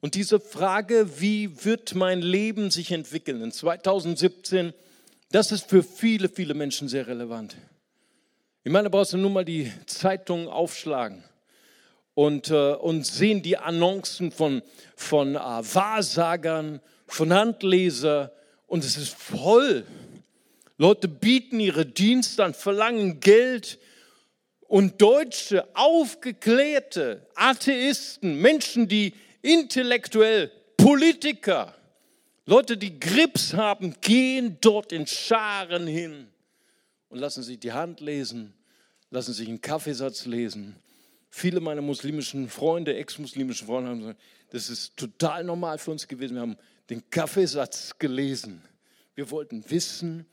Und 0.00 0.14
diese 0.14 0.38
Frage, 0.38 1.20
wie 1.20 1.64
wird 1.64 1.96
mein 1.96 2.22
Leben 2.22 2.70
sich 2.70 2.92
entwickeln 2.92 3.42
in 3.42 3.50
2017, 3.50 4.72
das 5.32 5.50
ist 5.50 5.68
für 5.68 5.82
viele, 5.82 6.28
viele 6.28 6.54
Menschen 6.54 6.88
sehr 6.88 7.08
relevant. 7.08 7.56
Ich 8.62 8.70
meine, 8.70 8.84
da 8.84 8.90
brauchst 8.90 9.14
du 9.14 9.18
nur 9.18 9.30
mal 9.30 9.44
die 9.44 9.72
Zeitungen 9.86 10.46
aufschlagen 10.46 11.24
und, 12.14 12.50
äh, 12.50 12.74
und 12.74 13.04
sehen 13.04 13.42
die 13.42 13.58
Annoncen 13.58 14.30
von, 14.30 14.62
von 14.94 15.34
äh, 15.34 15.38
Wahrsagern, 15.38 16.80
von 17.06 17.32
Handleser 17.32 18.32
und 18.68 18.84
es 18.84 18.96
ist 18.96 19.14
voll. 19.14 19.84
Leute 20.78 21.08
bieten 21.08 21.60
ihre 21.60 21.86
Dienste 21.86 22.44
an, 22.44 22.54
verlangen 22.54 23.20
Geld 23.20 23.78
und 24.60 25.00
deutsche, 25.00 25.66
aufgeklärte 25.74 27.26
Atheisten, 27.34 28.40
Menschen, 28.40 28.88
die 28.88 29.14
intellektuell, 29.42 30.50
Politiker, 30.76 31.74
Leute, 32.44 32.76
die 32.76 33.00
Grips 33.00 33.54
haben, 33.54 33.94
gehen 34.00 34.58
dort 34.60 34.92
in 34.92 35.06
Scharen 35.06 35.86
hin 35.86 36.28
und 37.08 37.18
lassen 37.18 37.42
sich 37.42 37.58
die 37.58 37.72
Hand 37.72 38.00
lesen, 38.00 38.54
lassen 39.10 39.32
sich 39.32 39.48
einen 39.48 39.60
Kaffeesatz 39.60 40.26
lesen. 40.26 40.76
Viele 41.30 41.60
meiner 41.60 41.82
muslimischen 41.82 42.48
Freunde, 42.48 42.94
ex-muslimischen 42.94 43.66
Freunde 43.66 43.90
haben 43.90 44.00
gesagt, 44.00 44.20
das 44.50 44.70
ist 44.70 44.96
total 44.96 45.42
normal 45.42 45.78
für 45.78 45.90
uns 45.90 46.06
gewesen. 46.06 46.34
Wir 46.34 46.42
haben 46.42 46.56
den 46.88 47.08
Kaffeesatz 47.10 47.98
gelesen. 47.98 48.62
Wir 49.14 49.30
wollten 49.30 49.68
wissen, 49.68 50.26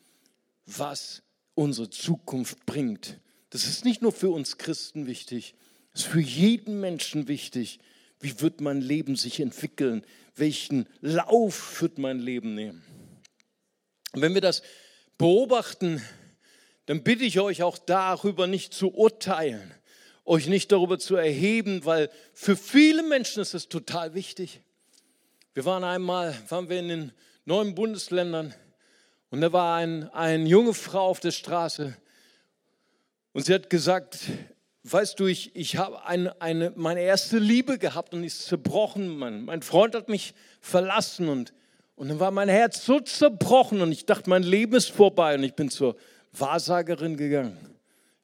was 0.66 1.24
unsere 1.56 1.90
Zukunft 1.90 2.66
bringt. 2.66 3.20
Das 3.50 3.66
ist 3.66 3.86
nicht 3.86 4.02
nur 4.02 4.12
für 4.12 4.30
uns 4.30 4.58
Christen 4.58 5.06
wichtig, 5.06 5.56
es 5.94 6.02
ist 6.02 6.08
für 6.08 6.22
jeden 6.22 6.80
Menschen 6.80 7.28
wichtig. 7.28 7.80
Wie 8.20 8.42
wird 8.42 8.62
mein 8.62 8.82
Leben 8.82 9.16
sich 9.16 9.40
entwickeln? 9.40 10.04
Welchen 10.36 10.88
Lauf 11.02 11.82
wird 11.82 12.00
mein 12.00 12.20
Leben 12.20 12.56
nehmen? 12.56 12.84
Und 14.14 14.22
wenn 14.22 14.34
wir 14.34 14.42
das 14.42 14.64
beobachten, 15.18 16.02
dann 16.86 17.04
bitte 17.04 17.24
ich 17.26 17.40
euch 17.40 17.64
auch 17.64 17.78
darüber 17.78 18.48
nicht 18.48 18.74
zu 18.74 18.94
urteilen, 18.94 19.74
euch 20.26 20.48
nicht 20.48 20.72
darüber 20.72 20.98
zu 20.98 21.16
erheben, 21.16 21.86
weil 21.86 22.10
für 22.34 22.56
viele 22.56 23.04
Menschen 23.04 23.42
ist 23.42 23.54
es 23.54 23.70
total 23.70 24.16
wichtig. 24.16 24.62
Wir 25.54 25.66
waren 25.66 25.84
einmal, 25.84 26.36
waren 26.50 26.70
wir 26.70 26.80
in 26.80 26.88
den 26.88 27.12
neuen 27.46 27.76
Bundesländern 27.76 28.56
und 29.34 29.42
da 29.42 29.52
war 29.52 29.78
ein, 29.78 30.08
eine 30.10 30.48
junge 30.48 30.76
Frau 30.76 31.08
auf 31.08 31.20
der 31.20 31.32
Straße 31.32 31.98
und 33.32 33.44
sie 33.44 33.56
hat 33.56 33.68
gesagt, 33.68 34.20
weißt 34.84 35.20
du, 35.20 35.26
ich, 35.26 35.56
ich 35.56 35.78
habe 35.78 36.06
eine, 36.06 36.40
eine, 36.40 36.72
meine 36.76 37.02
erste 37.02 37.40
Liebe 37.40 37.80
gehabt 37.80 38.14
und 38.14 38.24
ist 38.24 38.46
zerbrochen. 38.46 39.18
Mein, 39.18 39.44
mein 39.46 39.64
Freund 39.64 39.96
hat 39.96 40.08
mich 40.08 40.36
verlassen 40.62 41.30
und, 41.30 41.52
und 41.96 42.10
dann 42.10 42.20
war 42.20 42.30
mein 42.30 42.48
Herz 42.48 42.86
so 42.86 43.00
zerbrochen 43.00 43.82
und 43.82 43.92
ich 43.92 44.06
dachte, 44.06 44.30
mein 44.30 44.44
Leben 44.44 44.76
ist 44.76 44.92
vorbei 44.92 45.34
und 45.34 45.44
ich 45.44 45.56
bin 45.56 45.72
zur 45.72 45.96
Wahrsagerin 46.34 47.18
gegangen. 47.18 47.58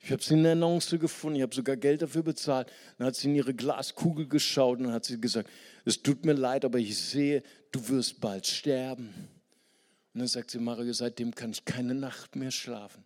Ich 0.04 0.12
habe 0.12 0.22
sie 0.22 0.36
in 0.36 0.44
der 0.44 0.51
Annonce 0.51 1.00
gefunden, 1.00 1.38
ich 1.38 1.42
habe 1.42 1.56
sogar 1.56 1.75
Geld 1.75 2.04
dafür 2.04 2.22
bezahlt. 2.22 2.72
Dann 3.00 3.08
hat 3.08 3.16
sie 3.16 3.30
in 3.30 3.36
ihre 3.36 3.56
Glaskugel 3.56 4.28
geschaut 4.28 4.78
und 4.78 4.92
hat 4.92 5.06
sie 5.06 5.20
gesagt, 5.20 5.50
es 5.86 6.04
tut 6.04 6.24
mir 6.24 6.34
leid, 6.34 6.66
aber 6.66 6.78
ich 6.78 6.96
sehe, 6.96 7.42
du 7.72 7.89
wirst 7.89 8.22
bald 8.22 8.46
sterben. 8.46 9.38
Und 10.13 10.20
dann 10.20 10.28
sagt 10.28 10.51
sie, 10.51 10.60
Mario, 10.60 10.94
seitdem 10.94 11.36
kann 11.36 11.51
ich 11.51 11.66
keine 11.66 11.94
Nacht 11.94 12.36
mehr 12.36 12.51
schlafen. 12.51 13.04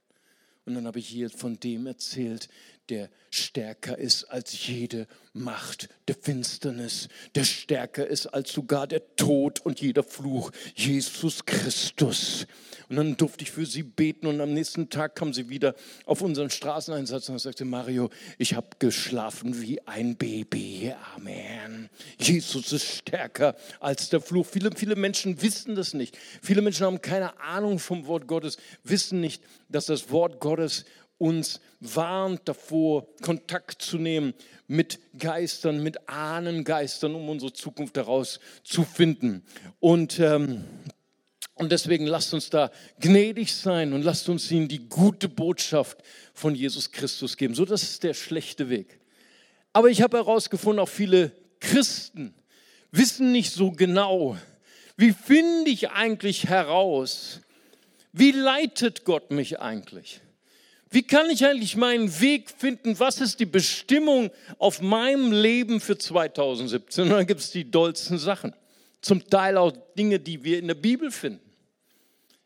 Und 0.65 0.75
dann 0.75 0.87
habe 0.87 0.99
ich 0.99 1.13
ihr 1.13 1.29
von 1.29 1.59
dem 1.59 1.85
erzählt, 1.87 2.47
der 2.89 3.09
stärker 3.29 3.97
ist 3.97 4.25
als 4.25 4.67
jede 4.67 5.07
Macht 5.33 5.89
der 6.07 6.15
Finsternis, 6.15 7.07
der 7.33 7.43
stärker 7.43 8.05
ist 8.05 8.27
als 8.27 8.51
sogar 8.51 8.85
der 8.85 9.15
Tod 9.15 9.61
und 9.61 9.81
jeder 9.81 10.03
Fluch, 10.03 10.51
Jesus 10.75 11.45
Christus. 11.45 12.45
Und 12.89 12.97
dann 12.97 13.17
durfte 13.17 13.43
ich 13.43 13.51
für 13.51 13.65
sie 13.65 13.81
beten 13.81 14.27
und 14.27 14.39
am 14.41 14.53
nächsten 14.53 14.89
Tag 14.89 15.15
kam 15.15 15.33
sie 15.33 15.49
wieder 15.49 15.73
auf 16.05 16.21
unseren 16.21 16.51
Straßeneinsatz 16.51 17.29
und 17.29 17.39
sagte, 17.39 17.65
Mario, 17.65 18.11
ich 18.37 18.53
habe 18.53 18.67
geschlafen 18.77 19.59
wie 19.61 19.81
ein 19.87 20.15
Baby. 20.15 20.93
Amen. 21.15 21.89
Jesus 22.19 22.71
ist 22.71 22.85
stärker 22.85 23.55
als 23.79 24.09
der 24.09 24.21
Fluch. 24.21 24.45
Viele, 24.45 24.69
viele 24.75 24.95
Menschen 24.95 25.41
wissen 25.41 25.73
das 25.73 25.95
nicht. 25.95 26.17
Viele 26.41 26.61
Menschen 26.61 26.85
haben 26.85 27.01
keine 27.01 27.39
Ahnung 27.39 27.79
vom 27.79 28.05
Wort 28.05 28.27
Gottes, 28.27 28.57
wissen 28.83 29.19
nicht, 29.19 29.41
dass 29.69 29.87
das 29.87 30.11
Wort 30.11 30.39
Gottes 30.39 30.85
uns 31.23 31.61
warnt 31.79 32.41
davor, 32.45 33.07
Kontakt 33.21 33.81
zu 33.81 33.97
nehmen 33.97 34.33
mit 34.67 34.99
Geistern, 35.17 35.81
mit 35.81 36.09
Ahnengeistern, 36.09 37.15
um 37.15 37.29
unsere 37.29 37.53
Zukunft 37.53 37.95
daraus 37.95 38.41
zu 38.65 38.83
finden. 38.83 39.45
Und, 39.79 40.19
ähm, 40.19 40.65
und 41.53 41.71
deswegen 41.71 42.05
lasst 42.05 42.33
uns 42.33 42.49
da 42.49 42.71
gnädig 42.99 43.55
sein 43.55 43.93
und 43.93 44.03
lasst 44.03 44.27
uns 44.27 44.51
ihnen 44.51 44.67
die 44.67 44.89
gute 44.89 45.29
Botschaft 45.29 45.97
von 46.33 46.55
Jesus 46.55 46.91
Christus 46.91 47.37
geben. 47.37 47.55
So, 47.55 47.63
das 47.63 47.83
ist 47.83 48.03
der 48.03 48.13
schlechte 48.13 48.69
Weg. 48.69 48.99
Aber 49.71 49.89
ich 49.89 50.01
habe 50.01 50.17
herausgefunden, 50.17 50.79
auch 50.79 50.89
viele 50.89 51.31
Christen 51.61 52.33
wissen 52.91 53.31
nicht 53.31 53.53
so 53.53 53.71
genau, 53.71 54.37
wie 54.97 55.13
finde 55.13 55.71
ich 55.71 55.89
eigentlich 55.89 56.49
heraus, 56.49 57.39
wie 58.11 58.31
leitet 58.31 59.05
Gott 59.05 59.31
mich 59.31 59.59
eigentlich? 59.59 60.21
Wie 60.93 61.01
kann 61.01 61.27
ich 61.31 61.43
eigentlich 61.43 61.75
meinen 61.75 62.19
Weg 62.21 62.51
finden? 62.51 62.99
Was 62.99 63.19
ist 63.19 63.39
die 63.39 63.47
Bestimmung 63.47 64.29
auf 64.59 64.79
meinem 64.79 65.31
Leben 65.31 65.81
für 65.81 65.97
2017? 65.97 67.05
Und 67.05 67.09
dann 67.09 67.25
gibt 67.25 67.41
es 67.41 67.49
die 67.49 67.71
dollsten 67.71 68.19
Sachen. 68.19 68.53
Zum 69.01 69.27
Teil 69.27 69.57
auch 69.57 69.71
Dinge, 69.97 70.19
die 70.19 70.43
wir 70.43 70.59
in 70.59 70.67
der 70.67 70.75
Bibel 70.75 71.09
finden. 71.09 71.39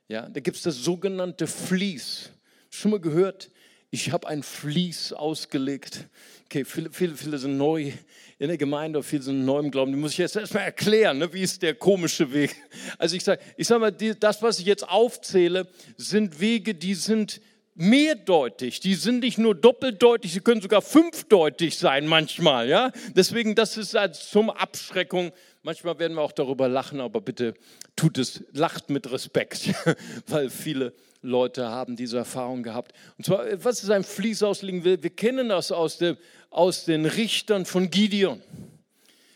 Ja, 0.07 0.29
da 0.29 0.39
gibt 0.39 0.55
es 0.55 0.63
das 0.63 0.77
sogenannte 0.77 1.45
Fließ. 1.45 2.29
Schon 2.69 2.91
mal 2.91 3.01
gehört? 3.01 3.51
Ich 3.91 4.13
habe 4.13 4.25
ein 4.29 4.43
Fließ 4.43 5.11
ausgelegt. 5.11 6.07
Okay, 6.45 6.63
viele, 6.63 6.89
viele, 6.89 7.17
viele 7.17 7.39
sind 7.39 7.57
neu 7.57 7.91
in 8.39 8.47
der 8.47 8.57
Gemeinde, 8.57 9.03
viele 9.03 9.23
sind 9.23 9.43
neu 9.43 9.59
im 9.59 9.71
Glauben. 9.71 9.91
Die 9.91 9.97
muss 9.97 10.13
ich 10.13 10.19
jetzt 10.19 10.37
erstmal 10.37 10.63
erklären, 10.63 11.17
ne? 11.17 11.33
wie 11.33 11.41
ist 11.41 11.61
der 11.61 11.75
komische 11.75 12.31
Weg. 12.31 12.55
Also 12.97 13.17
ich 13.17 13.25
sage 13.25 13.41
ich 13.57 13.67
sag 13.67 13.81
mal, 13.81 13.91
die, 13.91 14.17
das, 14.17 14.41
was 14.41 14.57
ich 14.59 14.65
jetzt 14.65 14.87
aufzähle, 14.87 15.67
sind 15.97 16.39
Wege, 16.39 16.73
die 16.73 16.93
sind 16.93 17.41
mehrdeutig, 17.77 18.79
die 18.79 18.95
sind 18.95 19.19
nicht 19.19 19.37
nur 19.37 19.53
doppeldeutig, 19.53 20.33
sie 20.33 20.39
können 20.39 20.61
sogar 20.61 20.81
fünfdeutig 20.81 21.77
sein 21.77 22.07
manchmal, 22.07 22.67
ja? 22.67 22.91
Deswegen, 23.15 23.53
das 23.53 23.77
ist 23.77 23.95
als 23.95 24.29
zum 24.29 24.49
Abschreckung. 24.49 25.31
Manchmal 25.61 25.99
werden 25.99 26.15
wir 26.15 26.21
auch 26.21 26.31
darüber 26.31 26.67
lachen, 26.67 26.99
aber 26.99 27.21
bitte 27.21 27.53
tut 27.95 28.17
es, 28.17 28.43
lacht 28.51 28.89
mit 28.89 29.11
Respekt, 29.11 29.73
weil 30.27 30.49
viele 30.49 30.93
Leute 31.21 31.69
haben 31.69 31.95
diese 31.95 32.17
Erfahrung 32.17 32.63
gehabt. 32.63 32.93
Und 33.17 33.25
zwar, 33.25 33.45
was 33.63 33.83
ist 33.83 33.91
ein 33.91 34.03
Fließ 34.03 34.41
auslegen 34.41 34.83
will, 34.83 35.03
wir 35.03 35.11
kennen 35.11 35.49
das 35.49 35.71
aus, 35.71 35.99
dem, 35.99 36.17
aus 36.49 36.85
den 36.85 37.05
Richtern 37.05 37.65
von 37.65 37.91
Gideon. 37.91 38.41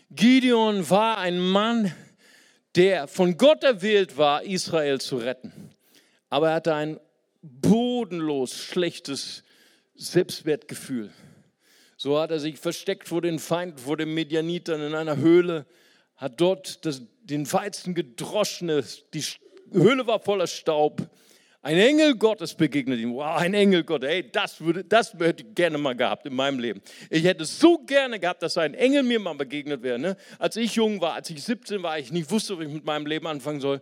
Gideon 0.10 0.90
war 0.90 1.20
ein 1.20 1.40
Mann, 1.40 1.94
der 2.76 3.08
von 3.08 3.38
Gott 3.38 3.64
erwählt 3.64 4.18
war, 4.18 4.44
Israel 4.44 5.00
zu 5.00 5.18
retten. 5.18 5.70
Aber 6.30 6.50
er 6.50 6.56
hatte 6.56 6.74
ein 6.74 7.00
bodenlos 7.42 8.56
schlechtes 8.56 9.44
Selbstwertgefühl. 9.96 11.12
So 11.98 12.20
hat 12.20 12.32
er 12.32 12.40
sich 12.40 12.58
versteckt 12.58 13.08
vor 13.08 13.22
den 13.22 13.40
Feinden, 13.40 13.78
vor 13.78 13.98
den 13.98 14.14
Medianitern 14.14 14.82
in 14.82 14.96
einer 14.96 15.18
Höhle, 15.18 15.66
hat 16.16 16.40
dort 16.42 16.86
das, 16.86 17.04
den 17.22 17.52
Weizen 17.52 17.94
gedroschen, 17.94 18.84
die 19.14 19.24
Höhle 19.72 20.08
war 20.08 20.20
voller 20.20 20.48
Staub. 20.48 21.10
Ein 21.64 21.78
Engel 21.78 22.16
Gottes 22.16 22.56
begegnet 22.56 23.00
ihm. 23.00 23.14
Wow, 23.14 23.38
ein 23.38 23.54
Engel 23.54 23.84
Gottes. 23.84 24.10
Hey, 24.10 24.32
das, 24.32 24.60
würde, 24.62 24.84
das 24.84 25.14
hätte 25.14 25.44
ich 25.44 25.54
gerne 25.54 25.78
mal 25.78 25.96
gehabt 25.96 26.26
in 26.26 26.34
meinem 26.34 26.58
Leben. 26.58 26.82
Ich 27.12 27.24
hätte 27.24 27.46
so 27.46 27.78
gerne 27.78 28.20
gehabt, 28.20 28.42
dass 28.42 28.58
ein 28.58 28.74
Engel 28.74 29.04
mir 29.04 29.20
mal 29.20 29.36
begegnet 29.36 29.84
wäre. 29.84 30.00
Ne? 30.00 30.18
Als 30.40 30.56
ich 30.56 30.74
jung 30.74 31.02
war, 31.02 31.14
als 31.14 31.30
ich 31.30 31.44
17 31.44 31.84
war, 31.84 32.00
ich 32.00 32.12
nicht 32.12 32.32
wusste, 32.32 32.58
was 32.58 32.66
ich 32.66 32.74
mit 32.74 32.84
meinem 32.84 33.06
Leben 33.06 33.28
anfangen 33.28 33.62
soll, 33.62 33.80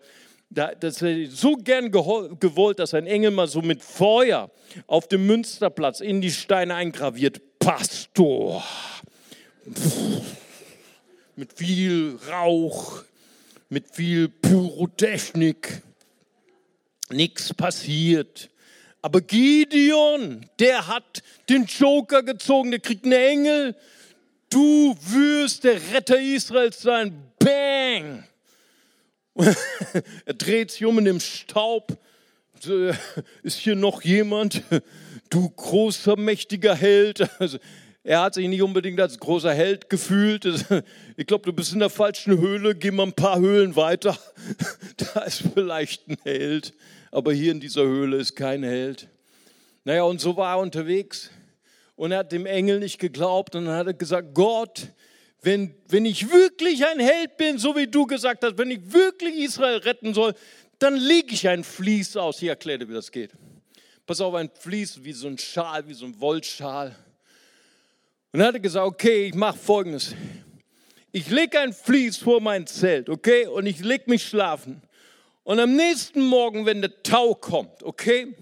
das 0.49 1.01
hätte 1.01 1.09
ich 1.09 1.31
so 1.31 1.55
gern 1.55 1.91
gewollt, 1.91 2.79
dass 2.79 2.93
ein 2.93 3.05
Engel 3.05 3.31
mal 3.31 3.47
so 3.47 3.61
mit 3.61 3.83
Feuer 3.83 4.49
auf 4.87 5.07
dem 5.07 5.27
Münsterplatz 5.27 5.99
in 5.99 6.21
die 6.21 6.31
Steine 6.31 6.75
eingraviert. 6.75 7.41
Pastor. 7.59 8.63
Mit 11.35 11.53
viel 11.53 12.17
Rauch, 12.31 13.03
mit 13.69 13.95
viel 13.95 14.27
Pyrotechnik. 14.29 15.81
Nichts 17.11 17.53
passiert. 17.53 18.49
Aber 19.01 19.21
Gideon, 19.21 20.45
der 20.59 20.87
hat 20.87 21.23
den 21.47 21.65
Joker 21.65 22.23
gezogen, 22.23 22.71
der 22.71 22.79
kriegt 22.79 23.05
einen 23.05 23.13
Engel. 23.13 23.75
Du 24.49 24.95
wirst 24.99 25.63
der 25.63 25.79
Retter 25.93 26.19
Israels 26.19 26.81
sein. 26.81 27.31
Bang! 27.37 28.23
er 30.25 30.33
dreht 30.33 30.71
sich 30.71 30.85
um 30.85 30.99
in 30.99 31.05
dem 31.05 31.19
Staub. 31.19 31.97
Ist 33.43 33.57
hier 33.57 33.75
noch 33.75 34.01
jemand? 34.01 34.61
Du 35.29 35.49
großer, 35.49 36.17
mächtiger 36.17 36.75
Held. 36.75 37.27
Also, 37.39 37.57
er 38.03 38.21
hat 38.21 38.33
sich 38.33 38.47
nicht 38.47 38.61
unbedingt 38.61 38.99
als 38.99 39.19
großer 39.19 39.53
Held 39.53 39.89
gefühlt. 39.89 40.45
Ich 41.15 41.27
glaube, 41.27 41.45
du 41.45 41.53
bist 41.53 41.73
in 41.73 41.79
der 41.79 41.89
falschen 41.89 42.37
Höhle. 42.37 42.75
Geh 42.75 42.91
mal 42.91 43.03
ein 43.03 43.13
paar 43.13 43.39
Höhlen 43.39 43.75
weiter. 43.75 44.17
Da 45.13 45.21
ist 45.21 45.43
vielleicht 45.53 46.07
ein 46.07 46.17
Held. 46.23 46.73
Aber 47.11 47.33
hier 47.33 47.51
in 47.51 47.59
dieser 47.59 47.83
Höhle 47.83 48.17
ist 48.17 48.35
kein 48.35 48.63
Held. 48.63 49.07
Naja, 49.83 50.03
und 50.03 50.19
so 50.19 50.35
war 50.37 50.55
er 50.55 50.59
unterwegs 50.59 51.31
und 51.95 52.11
er 52.11 52.19
hat 52.19 52.31
dem 52.31 52.45
Engel 52.45 52.79
nicht 52.79 52.99
geglaubt 52.99 53.55
und 53.55 53.65
dann 53.65 53.75
hat 53.75 53.87
er 53.87 53.93
gesagt, 53.93 54.33
Gott, 54.33 54.87
wenn, 55.41 55.73
wenn 55.87 56.05
ich 56.05 56.31
wirklich 56.31 56.85
ein 56.85 56.99
Held 56.99 57.37
bin, 57.37 57.57
so 57.57 57.75
wie 57.75 57.87
du 57.87 58.05
gesagt 58.05 58.43
hast, 58.43 58.57
wenn 58.57 58.71
ich 58.71 58.91
wirklich 58.91 59.35
Israel 59.35 59.77
retten 59.77 60.13
soll, 60.13 60.33
dann 60.79 60.95
lege 60.95 61.33
ich 61.33 61.47
ein 61.47 61.63
Vlies 61.63 62.17
aus. 62.17 62.41
Erkläre 62.41 62.79
dir, 62.79 62.89
wie 62.89 62.93
das 62.93 63.11
geht. 63.11 63.31
Pass 64.05 64.21
auf, 64.21 64.33
ein 64.33 64.49
Vlies 64.49 65.03
wie 65.03 65.13
so 65.13 65.27
ein 65.27 65.37
Schal, 65.37 65.87
wie 65.87 65.93
so 65.93 66.05
ein 66.05 66.19
Wollschal. 66.19 66.95
Und 68.31 68.39
dann 68.39 68.47
hat 68.47 68.55
er 68.55 68.59
gesagt, 68.59 68.85
okay, 68.85 69.27
ich 69.27 69.35
mache 69.35 69.57
folgendes. 69.57 70.15
Ich 71.11 71.29
lege 71.29 71.59
ein 71.59 71.73
Vlies 71.73 72.17
vor 72.17 72.41
mein 72.41 72.67
Zelt, 72.67 73.09
okay, 73.09 73.47
und 73.47 73.65
ich 73.65 73.79
lege 73.79 74.03
mich 74.07 74.23
schlafen. 74.23 74.81
Und 75.43 75.59
am 75.59 75.75
nächsten 75.75 76.21
Morgen, 76.21 76.65
wenn 76.65 76.81
der 76.81 77.01
Tau 77.01 77.33
kommt, 77.33 77.81
okay, 77.81 78.35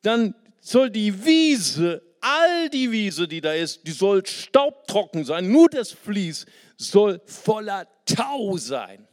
dann 0.00 0.34
soll 0.60 0.90
die 0.90 1.24
Wiese, 1.24 2.02
all 2.20 2.68
die 2.70 2.90
Wiese, 2.90 3.26
die 3.26 3.40
da 3.40 3.52
ist, 3.52 3.86
die 3.86 3.92
soll 3.92 4.24
staubtrocken 4.26 5.24
sein. 5.24 5.50
Nur 5.50 5.68
das 5.68 5.92
Vlies 5.92 6.46
soll 6.76 7.20
voller 7.26 7.86
Tau 8.04 8.56
sein. 8.56 9.06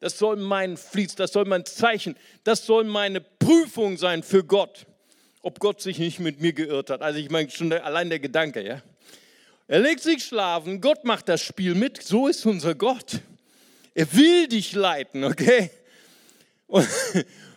Das 0.00 0.18
soll 0.18 0.36
mein 0.36 0.76
Vlies, 0.76 1.14
das 1.14 1.32
soll 1.32 1.44
mein 1.44 1.66
Zeichen, 1.66 2.16
das 2.44 2.64
soll 2.64 2.84
meine 2.84 3.20
Prüfung 3.20 3.98
sein 3.98 4.22
für 4.22 4.42
Gott, 4.42 4.86
ob 5.42 5.60
Gott 5.60 5.82
sich 5.82 5.98
nicht 5.98 6.20
mit 6.20 6.40
mir 6.40 6.54
geirrt 6.54 6.88
hat. 6.88 7.02
Also 7.02 7.18
ich 7.18 7.30
meine 7.30 7.50
schon 7.50 7.70
allein 7.72 8.08
der 8.08 8.18
Gedanke, 8.18 8.62
ja. 8.66 8.82
Er 9.68 9.80
legt 9.80 10.02
sich 10.02 10.24
schlafen, 10.24 10.80
Gott 10.80 11.04
macht 11.04 11.28
das 11.28 11.42
Spiel 11.42 11.74
mit, 11.74 12.02
so 12.02 12.26
ist 12.28 12.44
unser 12.46 12.74
Gott. 12.74 13.20
Er 13.94 14.12
will 14.14 14.48
dich 14.48 14.72
leiten, 14.72 15.22
okay? 15.22 15.70
Und, 16.66 16.88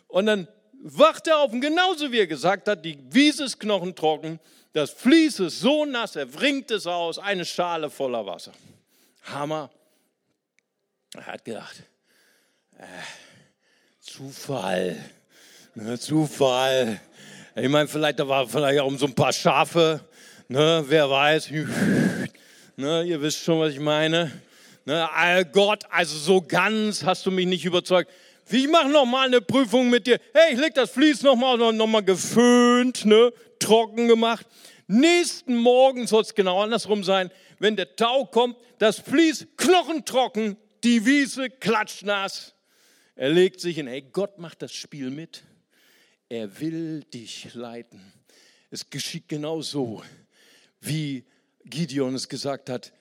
und 0.08 0.26
dann 0.26 0.48
wacht 0.84 1.28
er 1.28 1.40
auf 1.40 1.54
und 1.54 1.62
genauso 1.62 2.12
wie 2.12 2.20
er 2.20 2.28
gesagt 2.28 2.68
hat, 2.68 2.84
die 2.84 2.98
Wiese 3.10 3.46
ist 3.46 3.60
knochentrocken, 3.60 4.40
das 4.74 4.92
Vlies 4.92 5.40
ist 5.40 5.60
so 5.60 5.86
nass, 5.86 6.16
er 6.16 6.26
bringt 6.26 6.72
es 6.72 6.88
aus, 6.88 7.20
eine 7.20 7.46
Schale 7.46 7.90
voller 7.90 8.26
Wasser. 8.26 8.52
Hammer. 9.24 9.70
Er 11.16 11.28
hat 11.28 11.46
gedacht, 11.46 11.84
äh, 12.78 12.84
Zufall, 14.02 14.98
ne, 15.76 15.98
Zufall. 16.00 17.00
Ich 17.56 17.70
meine, 17.70 17.88
vielleicht 17.88 18.20
da 18.20 18.28
war 18.28 18.48
vielleicht 18.48 18.80
auch 18.80 18.88
um 18.88 18.98
so 18.98 19.06
ein 19.06 19.14
paar 19.14 19.32
Schafe, 19.32 20.02
ne, 20.48 20.84
wer 20.88 21.10
weiß. 21.10 21.50
Ne, 22.76 23.04
ihr 23.04 23.22
wisst 23.22 23.44
schon, 23.44 23.60
was 23.60 23.74
ich 23.74 23.80
meine. 23.80 24.32
Ne, 24.86 25.50
Gott, 25.52 25.86
also 25.90 26.18
so 26.18 26.42
ganz 26.42 27.04
hast 27.04 27.26
du 27.26 27.32
mich 27.32 27.46
nicht 27.46 27.64
überzeugt. 27.64 28.12
Ich 28.50 28.68
mache 28.68 28.90
noch 28.90 29.06
mal 29.06 29.28
eine 29.28 29.40
Prüfung 29.40 29.90
mit 29.90 30.06
dir. 30.08 30.20
Hey, 30.34 30.54
ich 30.54 30.60
leg 30.60 30.74
das 30.74 30.92
Vlies 30.92 31.24
noch 31.24 31.38
mal, 31.38 31.58
noch 31.72 31.88
mal 31.88 32.04
geföhnt, 32.04 33.06
ne, 33.06 33.32
trocken 33.60 34.10
gemacht. 34.10 34.46
Nächsten 34.88 35.56
Morgen 35.56 36.06
soll 36.08 36.24
es 36.24 36.36
genau 36.36 36.62
andersrum 36.62 37.06
sein. 37.06 37.32
Wenn 37.60 37.78
der 37.78 37.96
Tau 37.96 38.26
kommt, 38.26 38.58
das 38.80 39.00
Vlies 39.00 39.48
knochentrocken, 39.56 40.58
die 40.84 41.06
Wiese 41.06 41.50
klatschnass. 41.50 42.54
Er 43.16 43.30
legt 43.30 43.62
sich 43.62 43.78
hin. 43.78 43.88
Hey, 43.88 44.02
Gott 44.02 44.38
macht 44.38 44.62
das 44.62 44.74
Spiel 44.74 45.10
mit. 45.10 45.44
Er 46.28 46.60
will 46.60 47.06
dich 47.06 47.54
leiten. 47.54 48.12
Es 48.70 48.90
geschieht 48.90 49.30
genau 49.30 49.62
so, 49.62 50.04
wie 50.82 51.24
Gideon 51.64 52.16
es 52.16 52.28
gesagt 52.28 52.70
hat. 52.70 52.92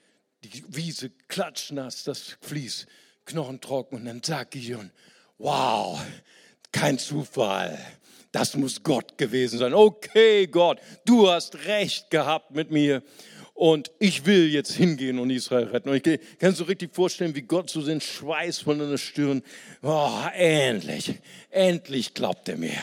Die 0.45 0.65
Wiese 0.69 1.11
klatschnass, 1.29 2.05
das 2.05 2.37
Vlies 2.41 2.87
knochentrocken. 3.27 3.99
Und 3.99 4.05
dann 4.07 4.23
sagt 4.23 4.53
Gideon, 4.53 4.91
wow, 5.39 6.01
kein 6.73 6.99
Zufall. 6.99 7.79
Das 8.33 8.57
muss 8.57 8.83
Gott 8.83 9.19
gewesen 9.19 9.59
sein. 9.59 9.75
Okay, 9.75 10.47
Gott, 10.47 10.81
du 11.05 11.29
hast 11.29 11.67
recht 11.67 12.11
gehabt 12.11 12.53
mit 12.53 12.71
mir 12.71 13.03
und 13.55 13.91
ich 13.99 14.25
will 14.25 14.49
jetzt 14.49 14.73
hingehen 14.73 15.19
und 15.19 15.31
Israel 15.31 15.65
retten. 15.65 15.91
Und 15.91 16.07
ich 16.07 16.21
kann 16.39 16.55
so 16.55 16.65
richtig 16.65 16.95
vorstellen, 16.95 17.35
wie 17.35 17.43
Gott 17.43 17.69
so 17.69 17.83
den 17.83 18.01
Schweiß 18.01 18.61
von 18.61 18.79
der 18.79 18.97
Stirn, 18.97 19.43
oh, 19.83 20.19
endlich, 20.35 21.15
endlich 21.51 22.15
glaubt 22.15 22.49
er 22.49 22.57
mir. 22.57 22.79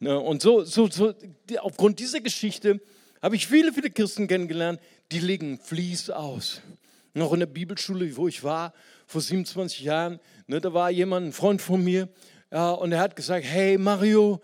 Ne, 0.00 0.18
und 0.18 0.42
so, 0.42 0.64
so, 0.64 0.88
so, 0.90 1.14
aufgrund 1.58 1.98
dieser 1.98 2.20
Geschichte 2.20 2.80
habe 3.22 3.36
ich 3.36 3.46
viele, 3.46 3.72
viele 3.72 3.90
Christen 3.90 4.28
kennengelernt, 4.28 4.80
die 5.10 5.20
legen 5.20 5.58
Fließ 5.58 6.10
aus. 6.10 6.60
Noch 7.14 7.32
in 7.32 7.40
der 7.40 7.46
Bibelschule, 7.46 8.16
wo 8.16 8.28
ich 8.28 8.42
war, 8.42 8.74
vor 9.06 9.20
27 9.20 9.80
Jahren, 9.80 10.20
ne, 10.46 10.60
da 10.60 10.74
war 10.74 10.90
jemand, 10.90 11.28
ein 11.28 11.32
Freund 11.32 11.62
von 11.62 11.82
mir, 11.82 12.08
ja, 12.50 12.72
und 12.72 12.92
er 12.92 13.00
hat 13.00 13.16
gesagt, 13.16 13.44
hey 13.46 13.78
Mario, 13.78 14.40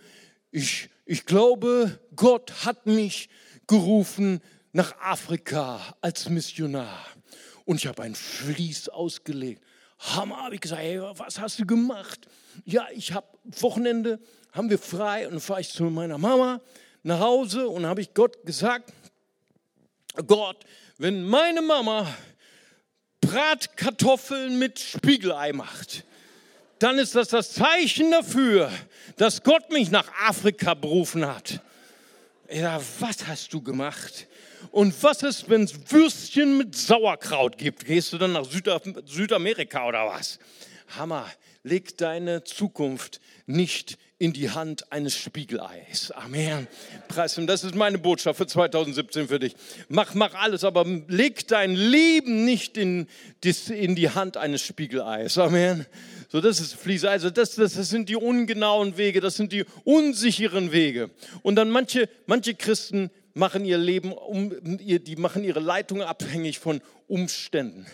ich, 0.50 0.88
ich 1.04 1.26
glaube, 1.26 2.00
Gott 2.14 2.64
hat 2.64 2.86
mich 2.86 3.28
gerufen 3.66 4.40
nach 4.72 4.96
Afrika 5.00 5.80
als 6.00 6.28
Missionar. 6.28 7.06
Und 7.64 7.76
ich 7.76 7.86
habe 7.86 8.02
ein 8.02 8.14
Fließ 8.14 8.88
ausgelegt. 8.88 9.62
Hammer, 9.98 10.38
habe 10.38 10.54
ich 10.54 10.60
gesagt, 10.60 10.82
hey, 10.82 11.00
was 11.00 11.38
hast 11.38 11.58
du 11.58 11.66
gemacht? 11.66 12.26
Ja, 12.64 12.86
ich 12.92 13.12
habe 13.12 13.26
Wochenende, 13.44 14.18
haben 14.52 14.70
wir 14.70 14.78
frei 14.78 15.26
und 15.26 15.34
dann 15.34 15.40
fahre 15.40 15.60
ich 15.60 15.70
zu 15.70 15.84
meiner 15.84 16.18
Mama 16.18 16.60
nach 17.02 17.20
Hause 17.20 17.68
und 17.68 17.86
habe 17.86 18.00
ich 18.00 18.14
Gott 18.14 18.44
gesagt, 18.44 18.92
Gott, 20.26 20.64
wenn 20.98 21.22
meine 21.22 21.62
Mama 21.62 22.12
Bratkartoffeln 23.20 24.58
mit 24.58 24.78
Spiegelei 24.78 25.52
macht, 25.52 26.04
dann 26.78 26.98
ist 26.98 27.14
das 27.14 27.28
das 27.28 27.52
Zeichen 27.52 28.10
dafür, 28.10 28.70
dass 29.16 29.42
Gott 29.42 29.70
mich 29.70 29.90
nach 29.90 30.10
Afrika 30.26 30.74
berufen 30.74 31.26
hat. 31.26 31.60
Ja, 32.50 32.80
was 32.98 33.26
hast 33.26 33.52
du 33.52 33.62
gemacht? 33.62 34.26
Und 34.72 35.00
was 35.02 35.22
ist, 35.22 35.48
wenn 35.48 35.64
es 35.64 35.74
Würstchen 35.90 36.58
mit 36.58 36.74
Sauerkraut 36.74 37.58
gibt? 37.58 37.84
Gehst 37.84 38.12
du 38.12 38.18
dann 38.18 38.32
nach 38.32 38.44
Südamerika 38.44 39.86
oder 39.86 40.06
was? 40.06 40.38
Hammer, 40.96 41.26
leg 41.62 41.96
deine 41.98 42.42
Zukunft 42.44 43.20
nicht 43.46 43.98
in 44.20 44.34
die 44.34 44.50
Hand 44.50 44.92
eines 44.92 45.16
Spiegeleis. 45.16 46.10
Amen. 46.10 46.68
Preis. 47.08 47.40
Das 47.46 47.64
ist 47.64 47.74
meine 47.74 47.96
Botschaft 47.96 48.36
für 48.36 48.46
2017 48.46 49.28
für 49.28 49.38
dich. 49.38 49.56
Mach, 49.88 50.14
mach 50.14 50.34
alles, 50.34 50.62
aber 50.62 50.84
leg 51.08 51.48
dein 51.48 51.74
Leben 51.74 52.44
nicht 52.44 52.76
in, 52.76 53.08
in 53.70 53.94
die 53.96 54.10
Hand 54.10 54.36
eines 54.36 54.60
Spiegeleis. 54.60 55.38
Amen. 55.38 55.86
So, 56.28 56.42
das 56.42 56.60
ist 56.60 56.74
Fließe. 56.74 57.08
Also 57.08 57.30
das, 57.30 57.54
das, 57.54 57.72
das 57.72 57.88
sind 57.88 58.10
die 58.10 58.16
ungenauen 58.16 58.98
Wege, 58.98 59.22
das 59.22 59.36
sind 59.36 59.52
die 59.52 59.64
unsicheren 59.84 60.70
Wege. 60.70 61.10
Und 61.40 61.56
dann 61.56 61.70
manche, 61.70 62.06
manche 62.26 62.54
Christen 62.54 63.10
machen 63.32 63.64
ihr 63.64 63.78
Leben, 63.78 64.12
um, 64.12 64.54
die 64.62 65.16
machen 65.16 65.44
ihre 65.44 65.60
Leitung 65.60 66.02
abhängig 66.02 66.58
von 66.58 66.82
Umständen. 67.08 67.86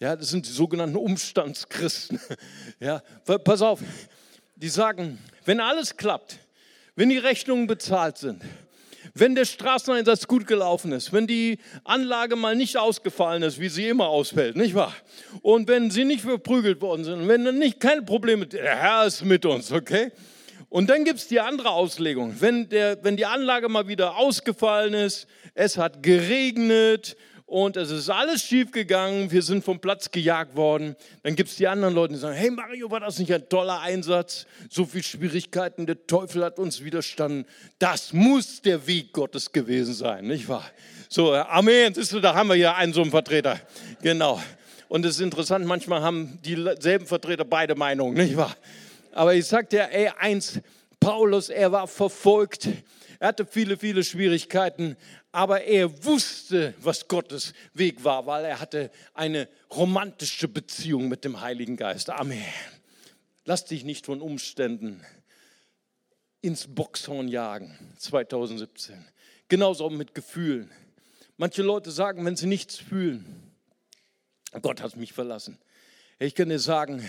Ja, 0.00 0.16
das 0.16 0.30
sind 0.30 0.46
die 0.48 0.52
sogenannten 0.52 0.96
Umstandschristen. 0.96 2.20
Ja, 2.80 3.02
pass 3.44 3.60
auf, 3.60 3.80
die 4.60 4.68
sagen, 4.68 5.18
wenn 5.48 5.60
alles 5.60 5.96
klappt, 5.96 6.40
wenn 6.94 7.08
die 7.08 7.16
Rechnungen 7.16 7.66
bezahlt 7.66 8.18
sind, 8.18 8.42
wenn 9.14 9.34
der 9.34 9.46
Straßeneinsatz 9.46 10.28
gut 10.28 10.46
gelaufen 10.46 10.92
ist, 10.92 11.10
wenn 11.14 11.26
die 11.26 11.58
Anlage 11.84 12.36
mal 12.36 12.54
nicht 12.54 12.76
ausgefallen 12.76 13.42
ist, 13.42 13.58
wie 13.58 13.70
sie 13.70 13.88
immer 13.88 14.08
ausfällt, 14.08 14.56
nicht 14.56 14.74
wahr? 14.74 14.94
Und 15.40 15.66
wenn 15.66 15.90
sie 15.90 16.04
nicht 16.04 16.20
verprügelt 16.20 16.82
worden 16.82 17.04
sind, 17.04 17.26
wenn 17.28 17.46
dann 17.46 17.58
nicht 17.58 17.80
keine 17.80 18.02
Probleme, 18.02 18.46
der 18.46 18.76
Herr 18.76 19.06
ist 19.06 19.24
mit 19.24 19.46
uns, 19.46 19.72
okay? 19.72 20.12
Und 20.68 20.90
dann 20.90 21.04
gibt 21.04 21.18
es 21.18 21.28
die 21.28 21.40
andere 21.40 21.70
Auslegung. 21.70 22.34
Wenn, 22.40 22.68
der, 22.68 23.02
wenn 23.02 23.16
die 23.16 23.24
Anlage 23.24 23.70
mal 23.70 23.88
wieder 23.88 24.18
ausgefallen 24.18 24.92
ist, 24.92 25.26
es 25.54 25.78
hat 25.78 26.02
geregnet 26.02 27.16
und 27.48 27.78
es 27.78 27.90
ist 27.90 28.10
alles 28.10 28.42
schief 28.42 28.72
gegangen, 28.72 29.30
wir 29.30 29.40
sind 29.40 29.64
vom 29.64 29.80
Platz 29.80 30.10
gejagt 30.10 30.54
worden. 30.54 30.94
Dann 31.22 31.34
gibt 31.34 31.48
es 31.48 31.56
die 31.56 31.66
anderen 31.66 31.94
Leute, 31.94 32.12
die 32.12 32.20
sagen, 32.20 32.36
hey 32.36 32.50
Mario, 32.50 32.90
war 32.90 33.00
das 33.00 33.18
nicht 33.18 33.32
ein 33.32 33.48
toller 33.48 33.80
Einsatz? 33.80 34.44
So 34.68 34.84
viele 34.84 35.02
Schwierigkeiten, 35.02 35.86
der 35.86 36.06
Teufel 36.06 36.44
hat 36.44 36.58
uns 36.58 36.84
widerstanden. 36.84 37.46
Das 37.78 38.12
muss 38.12 38.60
der 38.60 38.86
Weg 38.86 39.14
Gottes 39.14 39.50
gewesen 39.50 39.94
sein, 39.94 40.26
nicht 40.26 40.46
wahr? 40.46 40.70
So, 41.08 41.32
Amen, 41.32 41.94
siehst 41.94 42.12
du, 42.12 42.20
da 42.20 42.34
haben 42.34 42.50
wir 42.50 42.56
ja 42.56 42.74
einen 42.74 42.92
so 42.92 43.00
einen 43.00 43.10
Vertreter. 43.10 43.58
Genau. 44.02 44.42
Und 44.88 45.06
es 45.06 45.14
ist 45.14 45.22
interessant, 45.22 45.64
manchmal 45.64 46.02
haben 46.02 46.38
dieselben 46.42 47.06
Vertreter 47.06 47.46
beide 47.46 47.74
Meinungen, 47.76 48.12
nicht 48.12 48.36
wahr? 48.36 48.54
Aber 49.12 49.34
ich 49.34 49.46
sag 49.46 49.70
dir, 49.70 49.88
ey, 49.90 50.10
eins, 50.18 50.60
Paulus, 51.00 51.48
er 51.48 51.72
war 51.72 51.86
verfolgt, 51.86 52.68
er 53.20 53.28
hatte 53.28 53.46
viele, 53.46 53.76
viele 53.76 54.04
Schwierigkeiten, 54.04 54.96
aber 55.32 55.62
er 55.62 56.04
wusste, 56.04 56.74
was 56.80 57.08
Gottes 57.08 57.52
Weg 57.74 58.02
war, 58.04 58.26
weil 58.26 58.44
er 58.44 58.60
hatte 58.60 58.90
eine 59.14 59.48
romantische 59.70 60.48
Beziehung 60.48 61.08
mit 61.08 61.24
dem 61.24 61.40
Heiligen 61.40 61.76
Geist. 61.76 62.10
Amen. 62.10 62.44
Lass 63.44 63.64
dich 63.64 63.84
nicht 63.84 64.06
von 64.06 64.20
Umständen 64.20 65.04
ins 66.40 66.66
Boxhorn 66.66 67.28
jagen, 67.28 67.76
2017. 67.98 69.04
Genauso 69.48 69.90
mit 69.90 70.14
Gefühlen. 70.14 70.70
Manche 71.36 71.62
Leute 71.62 71.90
sagen, 71.90 72.24
wenn 72.24 72.36
sie 72.36 72.46
nichts 72.46 72.76
fühlen, 72.76 73.52
Gott 74.62 74.82
hat 74.82 74.96
mich 74.96 75.12
verlassen. 75.12 75.58
Ich 76.18 76.34
kann 76.34 76.48
dir 76.48 76.58
sagen, 76.58 77.08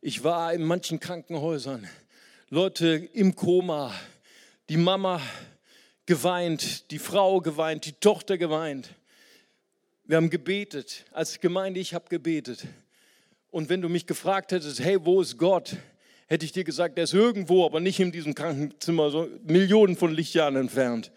ich 0.00 0.24
war 0.24 0.52
in 0.52 0.64
manchen 0.64 1.00
Krankenhäusern, 1.00 1.88
Leute 2.48 3.08
im 3.12 3.36
Koma, 3.36 3.94
die 4.68 4.76
Mama 4.76 5.20
geweint, 6.12 6.90
die 6.90 6.98
Frau 6.98 7.40
geweint, 7.40 7.86
die 7.86 7.92
Tochter 7.92 8.36
geweint. 8.36 8.90
Wir 10.04 10.18
haben 10.18 10.28
gebetet, 10.28 11.06
als 11.10 11.40
Gemeinde, 11.40 11.80
ich 11.80 11.94
habe 11.94 12.04
gebetet. 12.10 12.66
Und 13.50 13.70
wenn 13.70 13.80
du 13.80 13.88
mich 13.88 14.06
gefragt 14.06 14.52
hättest, 14.52 14.80
hey, 14.80 14.98
wo 15.02 15.22
ist 15.22 15.38
Gott? 15.38 15.74
Hätte 16.26 16.44
ich 16.44 16.52
dir 16.52 16.64
gesagt, 16.64 16.98
er 16.98 17.04
ist 17.04 17.14
irgendwo, 17.14 17.64
aber 17.64 17.80
nicht 17.80 17.98
in 17.98 18.12
diesem 18.12 18.34
Krankenzimmer, 18.34 19.08
so 19.08 19.26
Millionen 19.44 19.96
von 19.96 20.12
Lichtjahren 20.12 20.56
entfernt. 20.56 21.12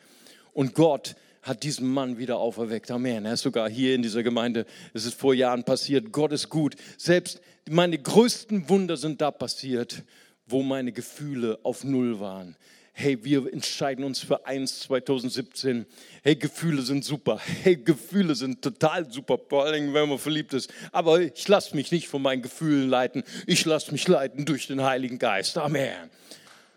Und 0.53 0.75
Gott 0.75 1.17
hat 1.41 1.63
diesen 1.63 1.89
Mann 1.89 2.17
wieder 2.17 2.37
auferweckt. 2.37 2.89
Amen. 2.89 3.25
Er 3.25 3.33
ist 3.33 3.41
sogar 3.41 3.69
hier 3.69 3.95
in 3.95 4.01
dieser 4.01 4.23
Gemeinde. 4.23 4.65
Es 4.93 5.03
ist 5.03 5.15
vor 5.15 5.33
Jahren 5.33 5.65
passiert. 5.65 6.13
Gott 6.13 6.31
ist 6.31 6.47
gut. 6.47 6.77
Selbst 6.97 7.41
meine 7.69 7.97
größten 7.97 8.69
Wunder 8.69 8.95
sind 8.95 9.19
da 9.19 9.29
passiert, 9.31 10.03
wo 10.47 10.63
meine 10.63 10.93
Gefühle 10.93 11.59
auf 11.63 11.83
Null 11.83 12.21
waren 12.21 12.55
hey, 12.97 13.21
wir 13.25 13.51
entscheiden 13.51 14.05
uns 14.05 14.21
für 14.21 14.45
eins 14.45 14.79
2017. 14.79 15.85
Hey, 16.23 16.37
Gefühle 16.37 16.81
sind 16.81 17.03
super. 17.03 17.41
Hey, 17.63 17.75
Gefühle 17.75 18.35
sind 18.35 18.61
total 18.61 19.11
super, 19.11 19.37
vor 19.49 19.65
allem 19.65 19.93
wenn 19.93 20.07
man 20.07 20.17
verliebt 20.17 20.53
ist. 20.53 20.73
Aber 20.93 21.19
ich 21.19 21.45
lasse 21.49 21.75
mich 21.75 21.91
nicht 21.91 22.07
von 22.07 22.21
meinen 22.21 22.41
Gefühlen 22.41 22.89
leiten. 22.89 23.25
Ich 23.47 23.65
lasse 23.65 23.91
mich 23.91 24.07
leiten 24.07 24.45
durch 24.45 24.67
den 24.67 24.81
Heiligen 24.81 25.19
Geist. 25.19 25.57
Amen. 25.57 26.09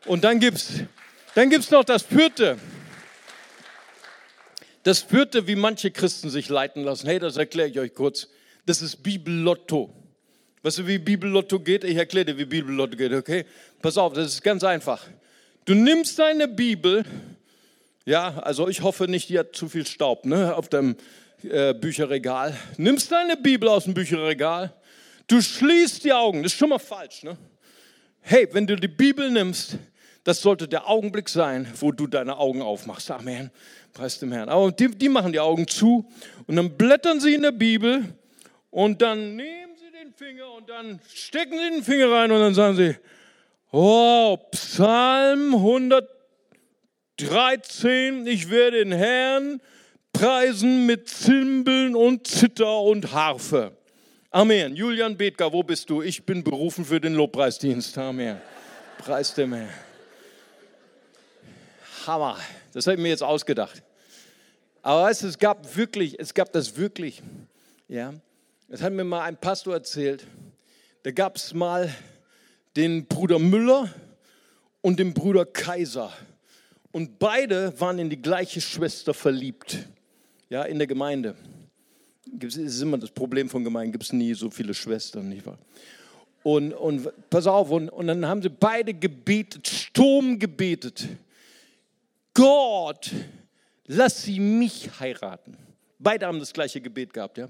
Und 0.07 0.25
dann 0.25 0.41
gibt's, 0.41 0.81
dann 1.37 1.51
gibt's 1.51 1.71
noch 1.71 1.85
das 1.85 2.03
vierte. 2.03 2.59
Das 4.83 5.01
vierte, 5.01 5.47
wie 5.47 5.55
manche 5.55 5.93
Christen 5.93 6.31
sich 6.31 6.49
leiten 6.49 6.83
lassen. 6.83 7.07
Hey, 7.07 7.21
das 7.21 7.37
erkläre 7.37 7.69
ich 7.69 7.79
euch 7.79 7.95
kurz. 7.95 8.27
Das 8.67 8.83
ist 8.83 9.05
Bibellotto. 9.05 9.95
Weißt 10.63 10.79
du, 10.79 10.87
wie 10.89 10.99
Bibellotto 10.99 11.61
geht? 11.61 11.85
Ich 11.85 11.97
erkläre 11.97 12.27
dir, 12.27 12.39
wie 12.39 12.45
Bibellotto 12.45 12.97
geht, 12.97 13.13
okay? 13.13 13.45
Pass 13.81 13.97
auf, 13.97 14.15
das 14.15 14.27
ist 14.27 14.43
ganz 14.43 14.65
einfach. 14.65 15.07
Du 15.69 15.75
nimmst 15.75 16.19
deine 16.19 16.49
Bibel, 16.49 17.05
ja, 18.07 18.39
also 18.39 18.71
ich 18.71 18.81
hoffe 18.81 19.07
nicht, 19.07 19.29
die 19.29 19.39
hat 19.39 19.55
zu 19.55 19.69
viel 19.69 19.87
Staub 19.87 20.25
ne, 20.25 20.57
auf 20.57 20.71
dem 20.71 20.97
äh, 21.43 21.75
Bücherregal. 21.75 22.57
Nimmst 22.79 23.13
deine 23.13 23.37
Bibel 23.37 23.69
aus 23.69 23.85
dem 23.85 23.93
Bücherregal, 23.93 24.73
du 25.27 25.43
schließt 25.43 26.05
die 26.05 26.15
Augen, 26.15 26.43
das 26.43 26.53
ist 26.53 26.59
schon 26.59 26.71
mal 26.71 26.79
falsch. 26.79 27.23
Ne? 27.23 27.37
Hey, 28.23 28.49
wenn 28.53 28.67
du 28.67 28.77
die 28.77 28.89
Bibel 28.89 29.31
nimmst, 29.31 29.77
das 30.25 30.41
sollte 30.41 30.69
der 30.69 30.89
Augenblick 30.89 31.29
sein, 31.29 31.71
wo 31.79 31.93
du 31.93 32.07
deine 32.07 32.39
Augen 32.39 32.63
aufmachst. 32.63 33.11
Amen. 33.11 33.51
Preis 33.93 34.19
dem 34.19 34.33
Herrn. 34.33 34.49
Aber 34.49 34.73
die, 34.73 34.89
die 34.89 35.11
machen 35.11 35.35
die 35.35 35.41
Augen 35.41 35.69
zu 35.69 36.11
und 36.47 36.57
dann 36.57 36.79
blättern 36.79 37.21
sie 37.21 37.35
in 37.35 37.43
der 37.43 37.53
Bibel 37.53 38.05
und 38.71 39.03
dann 39.03 39.37
nehmen 39.37 39.77
sie 39.77 39.91
den 39.91 40.15
Finger 40.15 40.51
und 40.51 40.71
dann 40.71 40.99
stecken 41.13 41.59
sie 41.59 41.75
den 41.75 41.83
Finger 41.83 42.11
rein 42.11 42.33
und 42.33 42.41
dann 42.41 42.55
sagen 42.55 42.75
sie, 42.75 42.97
Oh, 43.71 44.39
Psalm 44.53 45.55
113, 45.55 48.27
ich 48.27 48.49
werde 48.49 48.79
den 48.79 48.93
Herrn 48.93 49.61
preisen 50.11 50.87
mit 50.87 51.11
Zimbeln 51.11 51.95
und 51.95 52.27
Zither 52.27 52.81
und 52.81 53.13
Harfe. 53.13 53.77
Amen. 54.31 54.75
Julian 54.75 55.19
Bethger, 55.19 55.53
wo 55.53 55.63
bist 55.63 55.91
du? 55.91 56.01
Ich 56.01 56.25
bin 56.25 56.43
berufen 56.43 56.87
für 56.87 56.99
den 56.99 57.13
Lobpreisdienst. 57.13 57.99
Amen. 57.99 58.41
Preis 58.97 59.35
dem 59.35 59.53
Herrn. 59.53 59.69
Hammer. 62.07 62.39
Das 62.73 62.87
habe 62.87 62.97
ich 62.97 63.03
mir 63.03 63.11
jetzt 63.11 63.23
ausgedacht. 63.23 63.83
Aber 64.81 65.03
weißt 65.03 65.25
du, 65.25 65.27
es 65.27 65.39
gab 65.39 65.77
wirklich, 65.77 66.19
es 66.19 66.33
gab 66.33 66.55
das 66.55 66.79
wirklich. 66.79 67.23
Ja. 67.87 68.15
Das 68.69 68.81
hat 68.81 68.95
mir 68.95 69.05
mal 69.05 69.25
ein 69.25 69.37
Pastor 69.37 69.75
erzählt. 69.75 70.27
Da 71.03 71.11
gab 71.11 71.37
es 71.37 71.53
mal 71.53 71.95
den 72.79 73.07
Bruder 73.07 73.41
Müller 73.41 73.93
und 74.83 75.01
den 75.01 75.13
Bruder 75.13 75.45
Kaiser. 75.45 76.13
Und 76.93 77.19
beide 77.19 77.79
waren 77.81 77.99
in 77.99 78.09
die 78.09 78.23
gleiche 78.23 78.61
Schwester 78.61 79.13
verliebt, 79.13 79.79
ja, 80.49 80.63
in 80.63 80.79
der 80.79 80.87
Gemeinde. 80.87 81.35
Das 82.25 82.55
ist 82.57 82.81
immer 82.81 82.97
das 82.97 83.11
Problem 83.11 83.49
von 83.49 83.65
Gemeinden, 83.65 83.93
gibt 83.93 84.05
es 84.05 84.13
nie 84.13 84.33
so 84.33 84.49
viele 84.49 84.75
Schwestern, 84.75 85.29
nicht 85.29 85.45
wahr? 85.45 85.59
Und, 86.45 86.73
und 86.73 87.09
pass 87.29 87.49
auf, 87.49 87.69
und, 87.73 87.89
und 87.89 88.07
dann 88.07 88.25
haben 88.25 88.43
sie 88.43 88.49
beide 88.49 88.95
gebetet, 88.95 89.67
Sturm 89.67 90.39
gebetet. 90.39 91.09
Gott, 92.33 93.11
lass 93.87 94.23
sie 94.23 94.39
mich 94.39 94.89
heiraten. 95.01 95.57
Beide 95.99 96.27
haben 96.27 96.39
das 96.39 96.53
gleiche 96.53 96.81
Gebet 96.81 97.13
gehabt, 97.13 97.39
ja. 97.39 97.49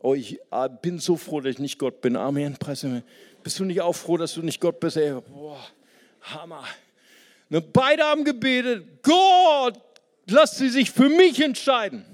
Oh, 0.00 0.14
ich 0.14 0.38
ah, 0.50 0.68
bin 0.68 0.98
so 0.98 1.16
froh, 1.16 1.40
dass 1.40 1.54
ich 1.54 1.58
nicht 1.58 1.78
Gott 1.78 2.02
bin. 2.02 2.14
Amen. 2.14 2.54
Preis 2.56 2.84
Bist 3.48 3.60
du 3.60 3.64
nicht 3.64 3.80
auch 3.80 3.94
froh, 3.94 4.18
dass 4.18 4.34
du 4.34 4.42
nicht 4.42 4.60
Gott 4.60 4.78
bist? 4.78 4.98
Ey, 4.98 5.10
boah, 5.10 5.58
Hammer. 6.20 6.64
Ne, 7.48 7.62
beide 7.62 8.02
haben 8.02 8.22
gebetet, 8.22 9.02
Gott, 9.02 9.80
lass 10.26 10.58
sie 10.58 10.68
sich 10.68 10.90
für 10.90 11.08
mich 11.08 11.40
entscheiden. 11.40 12.04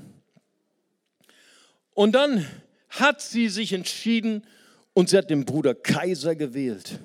Und 1.92 2.12
dann 2.12 2.46
hat 2.88 3.20
sie 3.20 3.48
sich 3.48 3.72
entschieden 3.72 4.46
und 4.92 5.08
sie 5.08 5.18
hat 5.18 5.28
den 5.28 5.44
Bruder 5.44 5.74
Kaiser 5.74 6.36
gewählt 6.36 7.00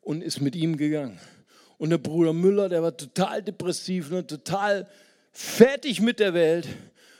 und 0.00 0.22
ist 0.22 0.40
mit 0.40 0.56
ihm 0.56 0.78
gegangen. 0.78 1.20
Und 1.76 1.90
der 1.90 1.98
Bruder 1.98 2.32
Müller, 2.32 2.70
der 2.70 2.82
war 2.82 2.96
total 2.96 3.42
depressiv, 3.42 4.10
ne, 4.10 4.26
total 4.26 4.88
fertig 5.30 6.00
mit 6.00 6.20
der 6.20 6.32
Welt. 6.32 6.66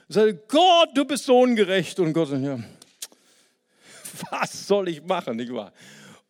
Sagte, 0.08 0.40
Gott, 0.48 0.88
du 0.94 1.04
bist 1.04 1.26
so 1.26 1.38
ungerecht. 1.38 2.00
Und 2.00 2.14
Gott 2.14 2.30
sagt, 2.30 2.42
ja, 2.42 2.58
was 4.30 4.66
soll 4.66 4.88
ich 4.88 5.02
machen, 5.02 5.36
nicht 5.36 5.52
wahr? 5.52 5.70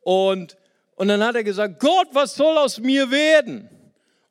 Und, 0.05 0.57
und 0.97 1.09
dann 1.09 1.25
hat 1.25 1.35
er 1.35 1.43
gesagt, 1.43 1.81
Gott, 1.81 2.09
was 2.12 2.37
soll 2.37 2.57
aus 2.57 2.79
mir 2.79 3.11
werden? 3.11 3.69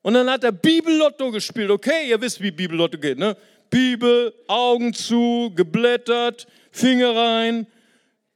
Und 0.02 0.14
dann 0.14 0.30
hat 0.30 0.44
er 0.44 0.52
Bibellotto 0.52 1.32
gespielt. 1.32 1.72
Okay, 1.72 2.10
ihr 2.10 2.22
wisst, 2.22 2.42
wie 2.42 2.52
Bibellotto 2.52 2.98
geht, 2.98 3.18
ne? 3.18 3.36
Bibel, 3.70 4.34
Augen 4.48 4.94
zu, 4.94 5.52
geblättert, 5.56 6.46
Finger 6.72 7.16
rein. 7.16 7.66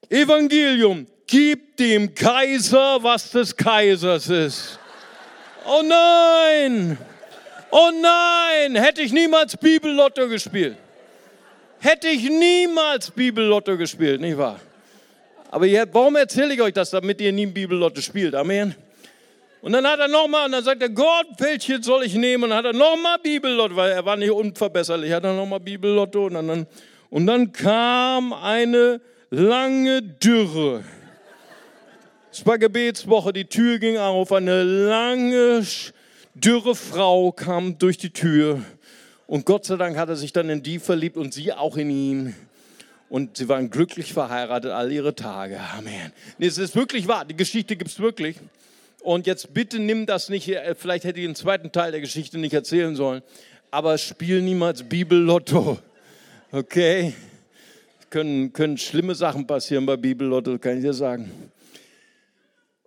Evangelium, 0.10 1.06
gib 1.28 1.78
dem 1.78 2.16
Kaiser, 2.16 3.04
was 3.04 3.32
des 3.32 3.56
Kaisers 3.56 4.30
ist. 4.30 4.80
Oh 5.66 5.84
nein! 5.84 6.98
Oh 7.70 7.92
nein! 8.02 8.76
Hätte 8.76 9.02
ich 9.02 9.12
niemals 9.12 9.58
Bibellotto 9.58 10.28
gespielt. 10.28 10.78
Hätte 11.80 12.08
ich 12.08 12.30
niemals 12.30 13.12
Bibellotto 13.12 13.78
gespielt, 13.78 14.22
nicht 14.22 14.38
wahr? 14.38 14.60
Aber 15.50 15.66
jetzt, 15.66 15.94
warum 15.94 16.16
erzähle 16.16 16.54
ich 16.54 16.62
euch 16.62 16.74
das, 16.74 16.90
damit 16.90 17.22
ihr 17.22 17.32
nie 17.32 17.46
Bibellotte 17.46 18.02
spielt? 18.02 18.36
Amen. 18.36 18.76
Und 19.62 19.72
dann 19.72 19.88
hat 19.88 20.00
er 20.00 20.08
nochmal, 20.08 20.46
und 20.46 20.52
dann 20.52 20.64
sagt 20.64 20.82
er, 20.82 20.90
Gott, 20.90 21.28
welche 21.40 21.82
soll 21.82 22.04
ich 22.04 22.16
nehmen? 22.16 22.46
Und 22.46 22.50
dann 22.52 22.60
hat 22.60 22.66
er 22.66 22.74
nochmal 22.74 23.18
Bibellotto, 23.22 23.76
weil 23.76 23.92
er 23.92 24.06
war 24.06 24.16
nicht 24.16 24.32
unverbesserlich. 24.32 25.12
Hat 25.12 25.24
er 25.24 25.34
nochmal 25.34 25.60
Bibellotto 25.60 26.28
und 26.28 26.34
dann, 26.34 26.68
und 27.10 27.28
dann 27.28 27.52
kam 27.52 28.34
eine 28.34 29.02
lange 29.30 30.02
Dürre. 30.02 30.84
Es 32.32 32.46
war 32.46 32.58
Gebetswoche, 32.58 33.34
die 33.34 33.46
Tür 33.46 33.80
ging 33.80 33.98
auf, 33.98 34.32
eine 34.32 34.62
lange, 34.64 35.66
dürre 36.36 36.76
Frau 36.76 37.32
kam 37.32 37.80
durch 37.80 37.98
die 37.98 38.12
Tür. 38.12 38.62
Und 39.26 39.46
Gott 39.46 39.66
sei 39.66 39.76
Dank 39.76 39.98
hat 39.98 40.10
er 40.10 40.16
sich 40.16 40.34
dann 40.34 40.50
in 40.50 40.62
die 40.62 40.78
verliebt 40.78 41.18
und 41.18 41.34
sie 41.34 41.52
auch 41.52 41.78
in 41.78 41.90
ihn 41.90 42.36
und 43.10 43.38
sie 43.38 43.48
waren 43.48 43.70
glücklich 43.70 44.14
verheiratet 44.14 44.72
all 44.72 44.92
ihre 44.92 45.16
Tage. 45.16 45.60
Amen. 45.78 46.12
Nee, 46.38 46.48
es 46.48 46.58
ist 46.58 46.76
wirklich 46.76 47.08
wahr, 47.08 47.26
die 47.26 47.36
Geschichte 47.36 47.76
gibt 47.76 47.92
es 47.92 48.00
wirklich. 48.00 48.38
Und 49.02 49.28
jetzt 49.28 49.54
bitte 49.54 49.80
nimm 49.80 50.06
das 50.06 50.30
nicht, 50.30 50.50
äh, 50.50 50.76
vielleicht 50.76 51.06
hätte 51.06 51.20
ich 51.20 51.26
den 51.26 51.36
zweiten 51.36 51.72
Teil 51.72 51.92
der 51.92 52.02
Geschichte 52.02 52.38
nicht 52.38 52.54
erzählen 52.54 52.96
sollen, 52.96 53.22
aber 53.72 53.98
spiel 53.98 54.42
niemals 54.42 54.84
Bibellotto. 54.84 55.80
Okay? 56.52 57.14
Können, 58.10 58.54
können 58.54 58.78
schlimme 58.78 59.16
Sachen 59.16 59.48
passieren 59.48 59.86
bei 59.86 59.98
Bibellotto, 59.98 60.58
kann 60.58 60.78
ich 60.78 60.84
dir 60.84 60.94
sagen. 60.94 61.32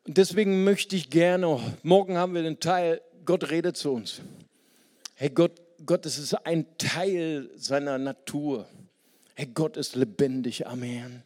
Und 0.06 0.16
deswegen 0.16 0.64
möchte 0.64 0.96
ich 0.96 1.10
gerne, 1.10 1.60
morgen 1.82 2.16
haben 2.16 2.34
wir 2.34 2.42
den 2.42 2.58
Teil, 2.58 3.00
Gott 3.24 3.50
redet 3.50 3.76
zu 3.76 3.92
uns. 3.92 4.20
Hey 5.14 5.30
Gott, 5.30 5.52
Gott, 5.84 6.04
es 6.06 6.18
ist 6.18 6.34
ein 6.34 6.66
Teil 6.78 7.50
seiner 7.56 7.98
Natur. 7.98 8.66
Hey, 9.40 9.48
Gott 9.54 9.78
ist 9.78 9.96
lebendig, 9.96 10.66
Amen. 10.66 11.22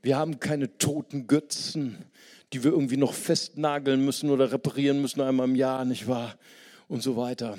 Wir 0.00 0.16
haben 0.16 0.40
keine 0.40 0.78
toten 0.78 1.26
Götzen, 1.26 2.06
die 2.54 2.64
wir 2.64 2.70
irgendwie 2.70 2.96
noch 2.96 3.12
festnageln 3.12 4.02
müssen 4.02 4.30
oder 4.30 4.50
reparieren 4.50 5.02
müssen 5.02 5.20
einmal 5.20 5.46
im 5.46 5.54
Jahr, 5.54 5.84
nicht 5.84 6.08
wahr? 6.08 6.38
Und 6.88 7.02
so 7.02 7.18
weiter. 7.18 7.58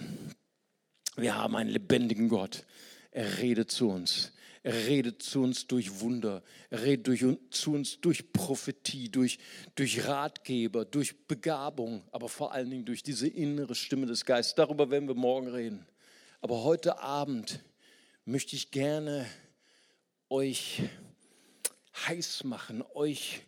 Wir 1.17 1.35
haben 1.35 1.55
einen 1.55 1.69
lebendigen 1.69 2.29
Gott. 2.29 2.65
Er 3.11 3.37
redet 3.37 3.69
zu 3.69 3.89
uns. 3.89 4.31
Er 4.63 4.73
redet 4.87 5.21
zu 5.21 5.43
uns 5.43 5.67
durch 5.67 5.99
Wunder. 5.99 6.41
Er 6.71 6.81
redet 6.81 7.05
durch, 7.05 7.23
zu 7.51 7.73
uns 7.73 8.01
durch 8.01 8.33
Prophetie, 8.33 9.07
durch, 9.07 9.37
durch 9.75 10.07
Ratgeber, 10.07 10.83
durch 10.83 11.27
Begabung, 11.27 12.01
aber 12.11 12.27
vor 12.27 12.53
allen 12.53 12.71
Dingen 12.71 12.85
durch 12.85 13.03
diese 13.03 13.27
innere 13.27 13.75
Stimme 13.75 14.07
des 14.07 14.25
Geistes. 14.25 14.55
Darüber 14.55 14.89
werden 14.89 15.07
wir 15.07 15.13
morgen 15.13 15.47
reden. 15.47 15.85
Aber 16.41 16.63
heute 16.63 16.97
Abend 17.03 17.63
möchte 18.25 18.55
ich 18.55 18.71
gerne 18.71 19.27
euch 20.31 20.83
heiß 22.07 22.45
machen, 22.45 22.81
euch 22.93 23.41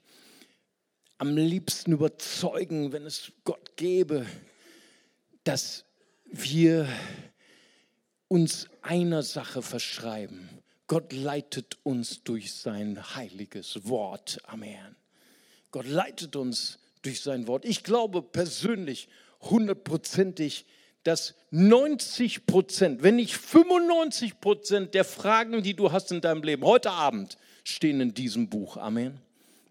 am 1.17 1.37
liebsten 1.37 1.93
überzeugen, 1.93 2.91
wenn 2.91 3.05
es 3.05 3.31
Gott 3.45 3.77
gäbe, 3.77 4.25
dass 5.45 5.85
wir 6.25 6.89
uns 8.27 8.67
einer 8.81 9.23
Sache 9.23 9.61
verschreiben. 9.61 10.49
Gott 10.87 11.13
leitet 11.13 11.77
uns 11.83 12.21
durch 12.23 12.53
sein 12.53 13.15
heiliges 13.15 13.87
Wort. 13.87 14.39
Amen. 14.43 14.97
Gott 15.71 15.87
leitet 15.87 16.35
uns 16.35 16.79
durch 17.01 17.21
sein 17.21 17.47
Wort. 17.47 17.63
Ich 17.63 17.83
glaube 17.85 18.21
persönlich 18.21 19.07
hundertprozentig, 19.39 20.65
dass 21.03 21.35
90 21.51 22.45
Prozent, 22.45 23.03
wenn 23.03 23.17
nicht 23.17 23.35
95 23.35 24.39
Prozent 24.39 24.93
der 24.93 25.03
Fragen, 25.03 25.61
die 25.61 25.73
du 25.73 25.91
hast 25.91 26.11
in 26.11 26.21
deinem 26.21 26.43
Leben 26.43 26.63
heute 26.63 26.91
Abend, 26.91 27.37
stehen 27.63 28.01
in 28.01 28.13
diesem 28.13 28.49
Buch. 28.49 28.77
Amen. 28.77 29.19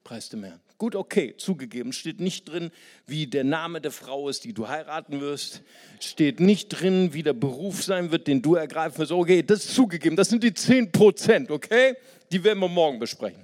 Preis 0.05 0.29
dem 0.29 0.45
Herrn. 0.45 0.61
Gut, 0.79 0.97
okay, 0.97 1.35
zugegeben. 1.37 1.93
Steht 1.93 2.19
nicht 2.19 2.47
drin, 2.49 2.73
wie 3.07 3.29
der 3.29 3.45
Name 3.45 3.81
der 3.81 3.93
Frau 3.93 4.29
ist, 4.29 4.45
die 4.45 4.53
du 4.53 4.67
heiraten 4.67 5.21
wirst. 5.21 5.63
Steht 6.01 6.41
nicht 6.41 6.71
drin, 6.71 7.15
wie 7.15 7.23
der 7.23 7.35
Beruf 7.35 7.85
sein 7.85 8.11
wird, 8.11 8.27
den 8.27 8.43
du 8.43 8.57
ergreifen 8.57 8.99
wirst. 8.99 9.13
Okay, 9.13 9.45
das 9.45 9.65
ist 9.65 9.75
zugegeben. 9.77 10.17
Das 10.17 10.29
sind 10.29 10.43
die 10.43 10.53
10 10.53 10.91
Prozent, 10.91 11.53
okay? 11.53 11.95
Die 12.33 12.43
werden 12.43 12.59
wir 12.59 12.69
morgen 12.69 12.99
besprechen. 12.99 13.41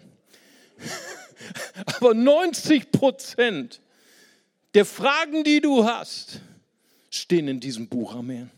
Aber 1.87 2.13
90 2.13 2.91
Prozent 2.91 3.81
der 4.75 4.85
Fragen, 4.85 5.45
die 5.45 5.61
du 5.61 5.85
hast, 5.85 6.41
stehen 7.19 7.49
in 7.49 7.61
diesem 7.61 7.89
Buch. 7.89 8.15
Amen. 8.15 8.51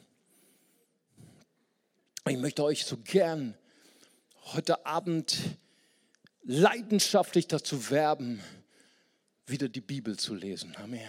Ich 2.29 2.37
möchte 2.37 2.63
euch 2.63 2.85
so 2.85 2.97
gern 2.99 3.55
heute 4.53 4.85
Abend 4.87 5.37
leidenschaftlich 6.43 7.47
dazu 7.47 7.91
werben, 7.91 8.41
wieder 9.47 9.69
die 9.69 9.81
Bibel 9.81 10.19
zu 10.19 10.35
lesen. 10.35 10.77
Amen. 10.77 11.09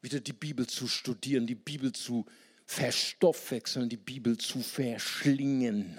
Wieder 0.00 0.20
die 0.20 0.32
Bibel 0.32 0.66
zu 0.66 0.88
studieren, 0.88 1.46
die 1.46 1.54
Bibel 1.54 1.92
zu 1.92 2.24
verstoffwechseln, 2.64 3.88
die 3.88 3.96
Bibel 3.96 4.38
zu 4.38 4.60
verschlingen. 4.60 5.98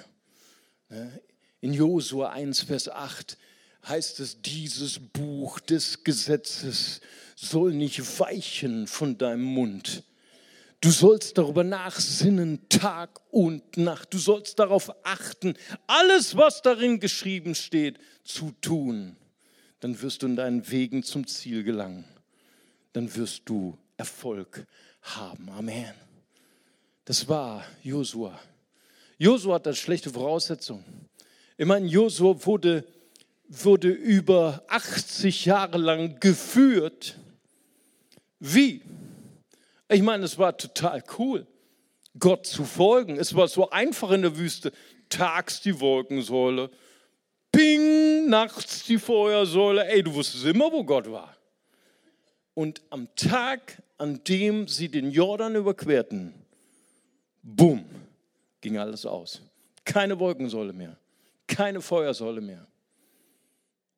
In 1.59 1.73
Josua 1.73 2.31
1, 2.31 2.61
Vers 2.61 2.89
8 2.89 3.37
heißt 3.87 4.19
es, 4.21 4.41
dieses 4.41 4.99
Buch 4.99 5.59
des 5.59 6.03
Gesetzes 6.03 7.01
soll 7.35 7.73
nicht 7.73 8.19
weichen 8.19 8.87
von 8.87 9.17
deinem 9.17 9.43
Mund. 9.43 10.03
Du 10.81 10.89
sollst 10.89 11.37
darüber 11.37 11.63
nachsinnen, 11.63 12.67
Tag 12.67 13.21
und 13.29 13.77
Nacht. 13.77 14.13
Du 14.13 14.17
sollst 14.17 14.57
darauf 14.57 14.91
achten, 15.05 15.55
alles, 15.85 16.35
was 16.35 16.63
darin 16.63 16.99
geschrieben 16.99 17.53
steht, 17.53 17.99
zu 18.23 18.51
tun. 18.61 19.15
Dann 19.79 20.01
wirst 20.01 20.23
du 20.23 20.27
in 20.27 20.35
deinen 20.35 20.69
Wegen 20.71 21.03
zum 21.03 21.27
Ziel 21.27 21.63
gelangen. 21.63 22.05
Dann 22.93 23.15
wirst 23.15 23.43
du 23.45 23.77
Erfolg 23.95 24.65
haben. 25.03 25.49
Amen. 25.49 25.93
Das 27.05 27.27
war 27.29 27.63
Josua. 27.83 28.39
Josua 29.17 29.55
hat 29.55 29.67
eine 29.67 29.75
schlechte 29.75 30.09
Voraussetzung. 30.09 30.83
Ich 31.57 31.65
meine, 31.65 31.85
Josua 31.85 32.43
wurde 32.43 32.85
wurde 33.51 33.89
über 33.89 34.63
80 34.69 35.45
Jahre 35.45 35.77
lang 35.77 36.19
geführt. 36.19 37.17
Wie? 38.39 38.81
Ich 39.91 40.01
meine, 40.01 40.23
es 40.23 40.37
war 40.37 40.57
total 40.57 41.03
cool, 41.19 41.45
Gott 42.17 42.45
zu 42.45 42.63
folgen. 42.63 43.17
Es 43.17 43.35
war 43.35 43.49
so 43.49 43.69
einfach 43.71 44.11
in 44.11 44.21
der 44.21 44.37
Wüste. 44.37 44.71
Tags 45.09 45.59
die 45.59 45.77
Wolkensäule, 45.81 46.69
ping, 47.51 48.29
nachts 48.29 48.85
die 48.85 48.97
Feuersäule. 48.97 49.85
Ey, 49.85 50.01
du 50.01 50.13
wusstest 50.13 50.45
immer, 50.45 50.71
wo 50.71 50.85
Gott 50.85 51.11
war. 51.11 51.35
Und 52.53 52.81
am 52.89 53.13
Tag, 53.15 53.83
an 53.97 54.23
dem 54.23 54.69
sie 54.69 54.87
den 54.87 55.11
Jordan 55.11 55.55
überquerten, 55.55 56.33
bumm, 57.43 57.83
ging 58.61 58.77
alles 58.77 59.05
aus. 59.05 59.41
Keine 59.83 60.17
Wolkensäule 60.17 60.71
mehr, 60.71 60.97
keine 61.47 61.81
Feuersäule 61.81 62.39
mehr. 62.39 62.65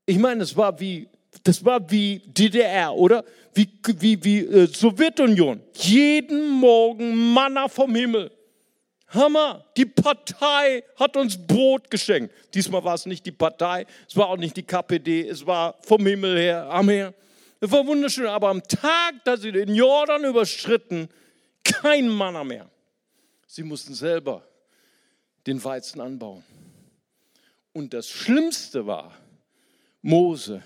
Ich 0.07 0.17
meine, 0.17 0.41
es 0.41 0.57
war 0.57 0.79
wie, 0.79 1.07
das 1.43 1.63
war 1.65 1.89
wie 1.89 2.19
DDR, 2.25 2.93
oder? 2.93 3.23
Wie, 3.53 3.69
wie, 3.99 4.23
wie 4.23 4.39
äh, 4.39 4.67
Sowjetunion. 4.67 5.61
Jeden 5.73 6.49
Morgen 6.49 7.33
Manna 7.33 7.67
vom 7.67 7.93
Himmel. 7.95 8.31
Hammer, 9.07 9.65
die 9.77 9.85
Partei 9.85 10.83
hat 10.95 11.15
uns 11.17 11.37
Brot 11.37 11.89
geschenkt. 11.89 12.33
Diesmal 12.53 12.83
war 12.83 12.95
es 12.95 13.05
nicht 13.05 13.25
die 13.25 13.31
Partei, 13.31 13.85
es 14.07 14.17
war 14.17 14.27
auch 14.27 14.37
nicht 14.37 14.57
die 14.57 14.63
KPD, 14.63 15.27
es 15.27 15.45
war 15.45 15.75
vom 15.81 16.05
Himmel 16.05 16.37
her, 16.37 16.67
am 16.69 16.87
Meer. 16.87 17.13
Es 17.59 17.71
war 17.71 17.85
wunderschön, 17.85 18.25
aber 18.25 18.49
am 18.49 18.61
Tag, 18.63 19.13
da 19.23 19.37
sie 19.37 19.51
den 19.51 19.73
Jordan 19.73 20.23
überschritten, 20.25 21.07
kein 21.63 22.09
Manna 22.09 22.43
mehr. 22.43 22.69
Sie 23.47 23.63
mussten 23.63 23.93
selber 23.93 24.43
den 25.45 25.63
Weizen 25.63 26.01
anbauen. 26.01 26.43
Und 27.71 27.93
das 27.93 28.09
Schlimmste 28.09 28.85
war, 28.85 29.13
Mose, 30.01 30.61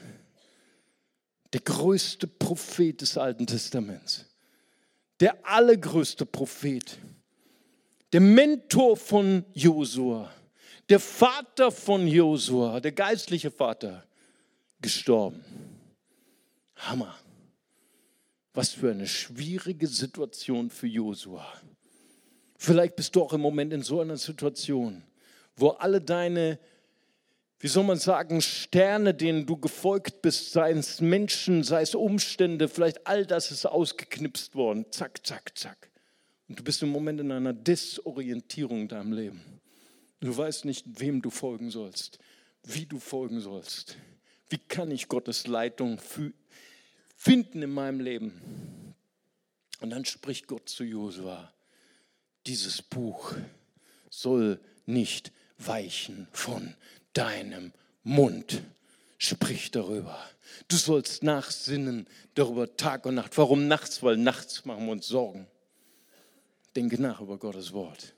der 1.57 1.63
größte 1.63 2.27
Prophet 2.27 3.01
des 3.01 3.17
Alten 3.17 3.47
Testaments, 3.47 4.25
der 5.19 5.35
allergrößte 5.43 6.23
Prophet, 6.23 6.99
der 8.13 8.21
Mentor 8.21 8.95
von 8.95 9.43
Josua, 9.53 10.31
der 10.87 10.99
Vater 10.99 11.71
von 11.71 12.05
Josua, 12.07 12.79
der 12.79 12.91
geistliche 12.91 13.49
Vater, 13.49 14.05
gestorben. 14.79 15.43
Hammer. 16.75 17.17
Was 18.53 18.73
für 18.73 18.91
eine 18.91 19.07
schwierige 19.07 19.87
Situation 19.87 20.69
für 20.69 20.85
Josua. 20.85 21.43
Vielleicht 22.59 22.95
bist 22.95 23.15
du 23.15 23.23
auch 23.23 23.33
im 23.33 23.41
Moment 23.41 23.73
in 23.73 23.81
so 23.81 23.99
einer 23.99 24.17
Situation, 24.17 25.01
wo 25.55 25.69
alle 25.69 26.01
deine 26.01 26.59
wie 27.59 27.67
soll 27.67 27.83
man 27.83 27.97
sagen, 27.97 28.41
Sterne, 28.41 29.13
denen 29.13 29.45
du 29.45 29.57
gefolgt 29.57 30.21
bist, 30.21 30.51
sei 30.51 30.71
es 30.71 31.01
Menschen, 31.01 31.63
sei 31.63 31.81
es 31.81 31.95
Umstände, 31.95 32.67
vielleicht 32.67 33.07
all 33.07 33.25
das 33.25 33.51
ist 33.51 33.65
ausgeknipst 33.65 34.53
worden. 34.55 34.85
Zack, 34.91 35.25
zack, 35.25 35.57
zack. 35.57 35.89
Und 36.47 36.59
du 36.59 36.63
bist 36.63 36.83
im 36.83 36.89
Moment 36.89 37.19
in 37.19 37.31
einer 37.31 37.53
Desorientierung 37.53 38.81
in 38.81 38.87
deinem 38.87 39.11
Leben. 39.11 39.41
Du 40.19 40.35
weißt 40.35 40.65
nicht, 40.65 40.85
wem 40.99 41.21
du 41.21 41.29
folgen 41.29 41.71
sollst, 41.71 42.19
wie 42.63 42.85
du 42.85 42.99
folgen 42.99 43.39
sollst. 43.39 43.97
Wie 44.49 44.57
kann 44.57 44.91
ich 44.91 45.07
Gottes 45.07 45.47
Leitung 45.47 45.99
finden 47.15 47.61
in 47.61 47.71
meinem 47.71 47.99
Leben? 47.99 48.95
Und 49.81 49.89
dann 49.89 50.05
spricht 50.05 50.47
Gott 50.47 50.69
zu 50.69 50.83
Josua, 50.83 51.53
dieses 52.45 52.81
Buch 52.81 53.33
soll 54.09 54.59
nicht 54.85 55.31
weichen 55.57 56.27
von 56.31 56.75
deinem 57.17 57.73
Mund. 58.03 58.61
Sprich 59.17 59.71
darüber. 59.71 60.17
Du 60.67 60.77
sollst 60.77 61.23
nachsinnen 61.23 62.07
darüber 62.35 62.77
Tag 62.77 63.05
und 63.05 63.15
Nacht. 63.15 63.37
Warum 63.37 63.67
nachts? 63.67 64.03
Weil 64.03 64.17
nachts 64.17 64.65
machen 64.65 64.85
wir 64.85 64.91
uns 64.91 65.07
Sorgen. 65.07 65.47
Denke 66.75 67.01
nach 67.01 67.19
über 67.19 67.39
Gottes 67.39 67.73
Wort. 67.73 68.13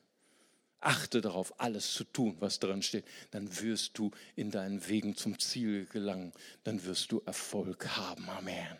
Achte 0.82 1.22
darauf, 1.22 1.60
alles 1.60 1.94
zu 1.94 2.04
tun, 2.04 2.36
was 2.40 2.60
darin 2.60 2.82
steht. 2.82 3.06
Dann 3.32 3.60
wirst 3.62 3.98
du 3.98 4.12
in 4.36 4.52
deinen 4.52 4.88
Wegen 4.88 5.16
zum 5.16 5.40
Ziel 5.40 5.86
gelangen. 5.86 6.34
Dann 6.64 6.84
wirst 6.86 7.12
du 7.12 7.22
Erfolg 7.26 7.88
haben. 7.96 8.30
Amen. 8.30 8.78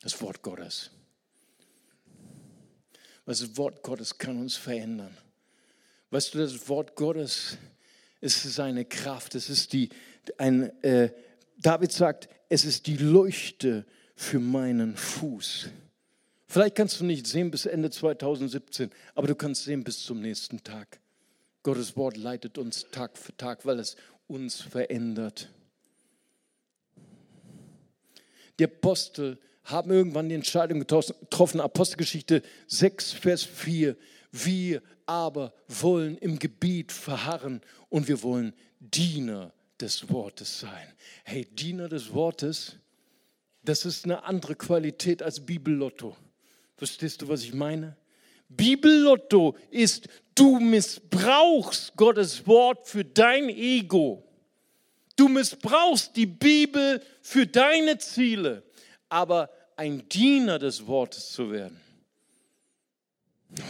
Das 0.00 0.20
Wort 0.20 0.42
Gottes. 0.42 0.90
Das 3.24 3.56
Wort 3.56 3.82
Gottes 3.82 4.18
kann 4.18 4.38
uns 4.38 4.56
verändern. 4.56 5.16
Weißt 6.10 6.34
du, 6.34 6.38
das 6.38 6.68
Wort 6.68 6.94
Gottes 6.94 7.58
es 8.20 8.44
ist 8.44 8.54
seine 8.54 8.84
Kraft, 8.84 9.34
es 9.34 9.50
ist 9.50 9.72
die, 9.72 9.88
ein, 10.38 10.70
äh, 10.82 11.10
David 11.58 11.92
sagt, 11.92 12.28
es 12.48 12.64
ist 12.64 12.86
die 12.86 12.96
Leuchte 12.96 13.84
für 14.14 14.38
meinen 14.38 14.96
Fuß. 14.96 15.68
Vielleicht 16.46 16.76
kannst 16.76 17.00
du 17.00 17.04
nicht 17.04 17.26
sehen 17.26 17.50
bis 17.50 17.66
Ende 17.66 17.90
2017, 17.90 18.90
aber 19.14 19.26
du 19.26 19.34
kannst 19.34 19.64
sehen 19.64 19.82
bis 19.82 20.02
zum 20.02 20.20
nächsten 20.20 20.62
Tag. 20.62 21.00
Gottes 21.62 21.96
Wort 21.96 22.16
leitet 22.16 22.58
uns 22.58 22.86
Tag 22.92 23.18
für 23.18 23.36
Tag, 23.36 23.66
weil 23.66 23.80
es 23.80 23.96
uns 24.28 24.60
verändert. 24.60 25.50
Die 28.58 28.64
Apostel 28.64 29.38
haben 29.64 29.90
irgendwann 29.90 30.28
die 30.28 30.36
Entscheidung 30.36 30.78
getroffen, 30.78 31.60
Apostelgeschichte 31.60 32.42
6, 32.68 33.12
Vers 33.12 33.42
4. 33.42 33.96
Wir 34.30 34.82
aber 35.06 35.52
wollen 35.68 36.18
im 36.18 36.38
Gebiet 36.38 36.92
verharren 36.92 37.60
und 37.88 38.08
wir 38.08 38.22
wollen 38.22 38.52
Diener 38.80 39.52
des 39.80 40.10
Wortes 40.10 40.60
sein. 40.60 40.92
Hey, 41.24 41.44
Diener 41.44 41.88
des 41.88 42.12
Wortes, 42.12 42.76
das 43.62 43.84
ist 43.84 44.04
eine 44.04 44.24
andere 44.24 44.54
Qualität 44.54 45.22
als 45.22 45.44
Bibellotto. 45.44 46.16
Verstehst 46.76 47.22
du, 47.22 47.28
was 47.28 47.42
ich 47.42 47.54
meine? 47.54 47.96
Bibellotto 48.48 49.56
ist, 49.70 50.08
du 50.34 50.60
missbrauchst 50.60 51.96
Gottes 51.96 52.46
Wort 52.46 52.86
für 52.86 53.04
dein 53.04 53.48
Ego. 53.48 54.22
Du 55.16 55.28
missbrauchst 55.28 56.14
die 56.14 56.26
Bibel 56.26 57.02
für 57.22 57.46
deine 57.46 57.98
Ziele. 57.98 58.62
Aber 59.08 59.50
ein 59.76 60.08
Diener 60.08 60.58
des 60.58 60.86
Wortes 60.86 61.30
zu 61.30 61.50
werden, 61.50 61.80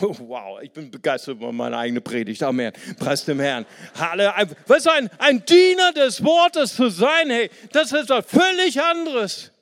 Oh, 0.00 0.16
wow, 0.20 0.60
ich 0.62 0.72
bin 0.72 0.90
begeistert 0.90 1.36
über 1.36 1.52
meine 1.52 1.76
eigene 1.76 2.00
Predigt. 2.00 2.42
Amen. 2.42 2.72
Preis 2.98 3.24
dem 3.24 3.38
Herrn. 3.38 3.66
Halleluja. 3.94 4.48
Was 4.66 4.86
ein, 4.86 5.10
ein 5.18 5.44
Diener 5.44 5.92
des 5.92 6.24
Wortes 6.24 6.74
zu 6.74 6.88
sein, 6.88 7.30
hey, 7.30 7.50
das 7.72 7.92
ist 7.92 8.08
was 8.08 8.24
völlig 8.26 8.80
anderes. 8.80 9.52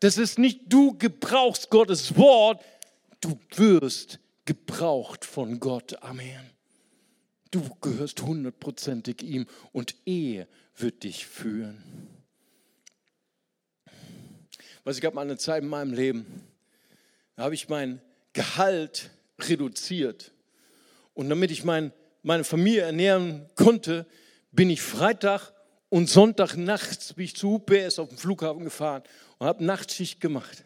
Das 0.00 0.18
ist 0.18 0.38
nicht, 0.38 0.62
du 0.66 0.98
gebrauchst 0.98 1.70
Gottes 1.70 2.16
Wort, 2.16 2.62
du 3.20 3.38
wirst 3.54 4.18
gebraucht 4.44 5.24
von 5.24 5.60
Gott. 5.60 6.02
Amen. 6.02 6.50
Du 7.52 7.62
gehörst 7.80 8.22
hundertprozentig 8.22 9.22
ihm 9.22 9.46
und 9.70 9.94
er 10.04 10.48
wird 10.76 11.04
dich 11.04 11.26
führen. 11.26 12.08
Was 14.84 14.96
ich 14.96 15.02
gab 15.02 15.14
mal 15.14 15.20
eine 15.20 15.38
Zeit 15.38 15.62
in 15.62 15.68
meinem 15.68 15.92
Leben, 15.94 16.42
da 17.36 17.44
habe 17.44 17.54
ich 17.54 17.68
mein 17.68 18.00
Gehalt 18.32 19.10
reduziert. 19.40 20.32
Und 21.14 21.28
damit 21.28 21.50
ich 21.50 21.64
mein, 21.64 21.92
meine 22.22 22.44
Familie 22.44 22.82
ernähren 22.82 23.46
konnte, 23.54 24.06
bin 24.50 24.70
ich 24.70 24.82
Freitag 24.82 25.52
und 25.88 26.08
Sonntag 26.08 26.56
nachts 26.56 27.12
bin 27.12 27.26
ich 27.26 27.36
zu 27.36 27.54
UPS 27.54 27.98
auf 27.98 28.08
dem 28.08 28.18
Flughafen 28.18 28.64
gefahren 28.64 29.02
und 29.38 29.46
habe 29.46 29.64
Nachtschicht 29.64 30.20
gemacht. 30.20 30.64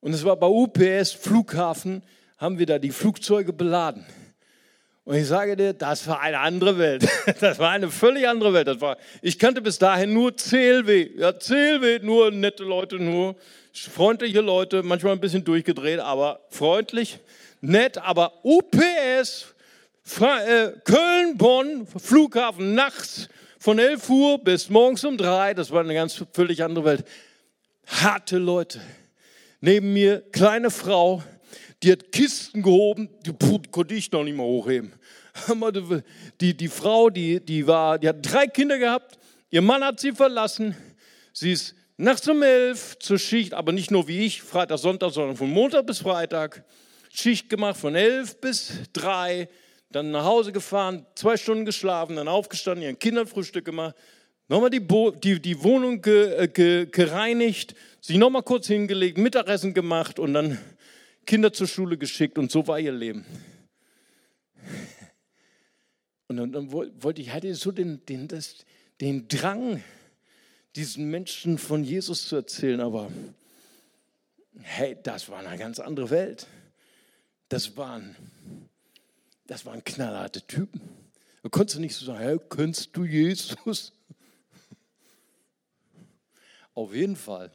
Und 0.00 0.12
es 0.14 0.24
war 0.24 0.36
bei 0.36 0.46
UPS 0.46 1.12
Flughafen, 1.12 2.02
haben 2.38 2.58
wir 2.58 2.66
da 2.66 2.78
die 2.78 2.90
Flugzeuge 2.90 3.52
beladen. 3.52 4.04
Und 5.04 5.16
ich 5.16 5.26
sage 5.26 5.56
dir, 5.56 5.72
das 5.72 6.06
war 6.06 6.20
eine 6.20 6.38
andere 6.38 6.78
Welt. 6.78 7.06
Das 7.40 7.58
war 7.58 7.70
eine 7.70 7.90
völlig 7.90 8.26
andere 8.26 8.52
Welt. 8.52 8.68
Das 8.68 8.80
war, 8.80 8.96
ich 9.20 9.38
kannte 9.38 9.60
bis 9.60 9.78
dahin 9.78 10.12
nur 10.12 10.36
CLW. 10.36 11.10
Ja, 11.16 11.32
CLW, 11.32 11.98
nur 12.00 12.30
nette 12.30 12.62
Leute, 12.62 12.96
nur 12.96 13.36
freundliche 13.72 14.40
Leute, 14.40 14.82
manchmal 14.82 15.12
ein 15.12 15.20
bisschen 15.20 15.44
durchgedreht, 15.44 16.00
aber 16.00 16.40
freundlich, 16.50 17.18
nett. 17.60 17.98
Aber 17.98 18.44
UPS, 18.44 19.54
äh, 20.20 20.72
Köln, 20.84 21.36
Bonn, 21.36 21.86
Flughafen, 21.86 22.74
nachts 22.74 23.28
von 23.58 23.78
11 23.78 24.10
Uhr 24.10 24.38
bis 24.42 24.68
morgens 24.68 25.04
um 25.04 25.16
3, 25.16 25.54
das 25.54 25.70
war 25.70 25.80
eine 25.80 25.94
ganz 25.94 26.24
völlig 26.32 26.62
andere 26.62 26.84
Welt. 26.84 27.04
Harte 27.86 28.38
Leute. 28.38 28.80
Neben 29.60 29.92
mir 29.92 30.20
kleine 30.32 30.70
Frau, 30.70 31.22
die 31.82 31.92
hat 31.92 32.12
Kisten 32.12 32.62
gehoben, 32.62 33.08
die 33.24 33.32
konnte 33.70 33.94
ich 33.94 34.10
noch 34.10 34.24
nicht 34.24 34.36
mal 34.36 34.44
hochheben. 34.44 34.92
Die, 36.42 36.54
die 36.54 36.68
Frau, 36.68 37.08
die, 37.08 37.40
die, 37.40 37.66
war, 37.66 37.98
die 37.98 38.06
hat 38.06 38.18
drei 38.20 38.46
Kinder 38.46 38.78
gehabt, 38.78 39.18
ihr 39.50 39.62
Mann 39.62 39.82
hat 39.82 39.98
sie 39.98 40.12
verlassen, 40.12 40.76
sie 41.32 41.52
ist 41.52 41.74
nachts 42.02 42.28
um 42.28 42.42
elf 42.42 42.98
zur 42.98 43.18
Schicht, 43.18 43.54
aber 43.54 43.72
nicht 43.72 43.90
nur 43.90 44.08
wie 44.08 44.26
ich, 44.26 44.42
Freitag, 44.42 44.78
Sonntag, 44.78 45.12
sondern 45.12 45.36
von 45.36 45.50
Montag 45.50 45.86
bis 45.86 46.00
Freitag, 46.00 46.64
Schicht 47.10 47.48
gemacht 47.48 47.78
von 47.78 47.94
elf 47.94 48.40
bis 48.40 48.72
drei, 48.92 49.48
dann 49.90 50.10
nach 50.10 50.24
Hause 50.24 50.52
gefahren, 50.52 51.06
zwei 51.14 51.36
Stunden 51.36 51.64
geschlafen, 51.64 52.16
dann 52.16 52.28
aufgestanden, 52.28 52.82
ihren 52.82 52.98
Kindern 52.98 53.26
Frühstück 53.26 53.64
gemacht, 53.64 53.94
nochmal 54.48 54.70
die, 54.70 54.80
die, 55.22 55.40
die 55.40 55.62
Wohnung 55.62 56.02
ge, 56.02 56.34
äh, 56.34 56.48
ge, 56.48 56.86
gereinigt, 56.86 57.74
sich 58.00 58.16
nochmal 58.16 58.42
kurz 58.42 58.66
hingelegt, 58.66 59.18
Mittagessen 59.18 59.72
gemacht 59.72 60.18
und 60.18 60.34
dann 60.34 60.58
Kinder 61.24 61.52
zur 61.52 61.68
Schule 61.68 61.96
geschickt 61.96 62.36
und 62.36 62.50
so 62.50 62.66
war 62.66 62.80
ihr 62.80 62.92
Leben. 62.92 63.24
Und 66.26 66.38
dann, 66.38 66.52
dann 66.52 66.72
wollte 66.72 67.20
ich, 67.20 67.30
hatte 67.30 67.54
so 67.54 67.70
den, 67.70 68.04
den, 68.06 68.26
das, 68.26 68.64
den 69.00 69.28
Drang, 69.28 69.84
diesen 70.76 71.10
Menschen 71.10 71.58
von 71.58 71.84
Jesus 71.84 72.28
zu 72.28 72.36
erzählen, 72.36 72.80
aber 72.80 73.10
hey, 74.60 74.96
das 75.02 75.28
war 75.28 75.38
eine 75.40 75.58
ganz 75.58 75.78
andere 75.78 76.10
Welt. 76.10 76.46
Das 77.48 77.76
waren, 77.76 78.16
das 79.46 79.66
waren 79.66 79.84
knallharte 79.84 80.46
Typen. 80.46 80.80
Du 81.42 81.50
konntest 81.50 81.78
nicht 81.80 81.94
so 81.94 82.06
sagen, 82.06 82.20
hey, 82.20 82.38
kennst 82.48 82.96
du 82.96 83.04
Jesus? 83.04 83.92
Auf 86.74 86.94
jeden 86.94 87.16
Fall 87.16 87.50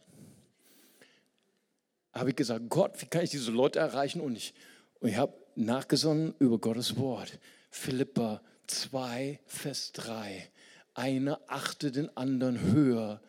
habe 2.13 2.31
ich 2.31 2.35
gesagt, 2.35 2.69
Gott, 2.69 3.01
wie 3.01 3.05
kann 3.05 3.23
ich 3.23 3.29
diese 3.29 3.51
Leute 3.51 3.79
erreichen? 3.79 4.21
Und 4.21 4.35
ich, 4.35 4.53
und 4.99 5.09
ich 5.09 5.17
habe 5.17 5.33
nachgesonnen 5.55 6.35
über 6.39 6.59
Gottes 6.59 6.97
Wort. 6.97 7.39
Philippa 7.69 8.41
2, 8.67 9.39
Vers 9.45 9.91
3. 9.93 10.49
Einer 10.97 11.39
achte 11.45 11.91
den 11.91 12.17
anderen 12.17 12.59
höher 12.59 13.21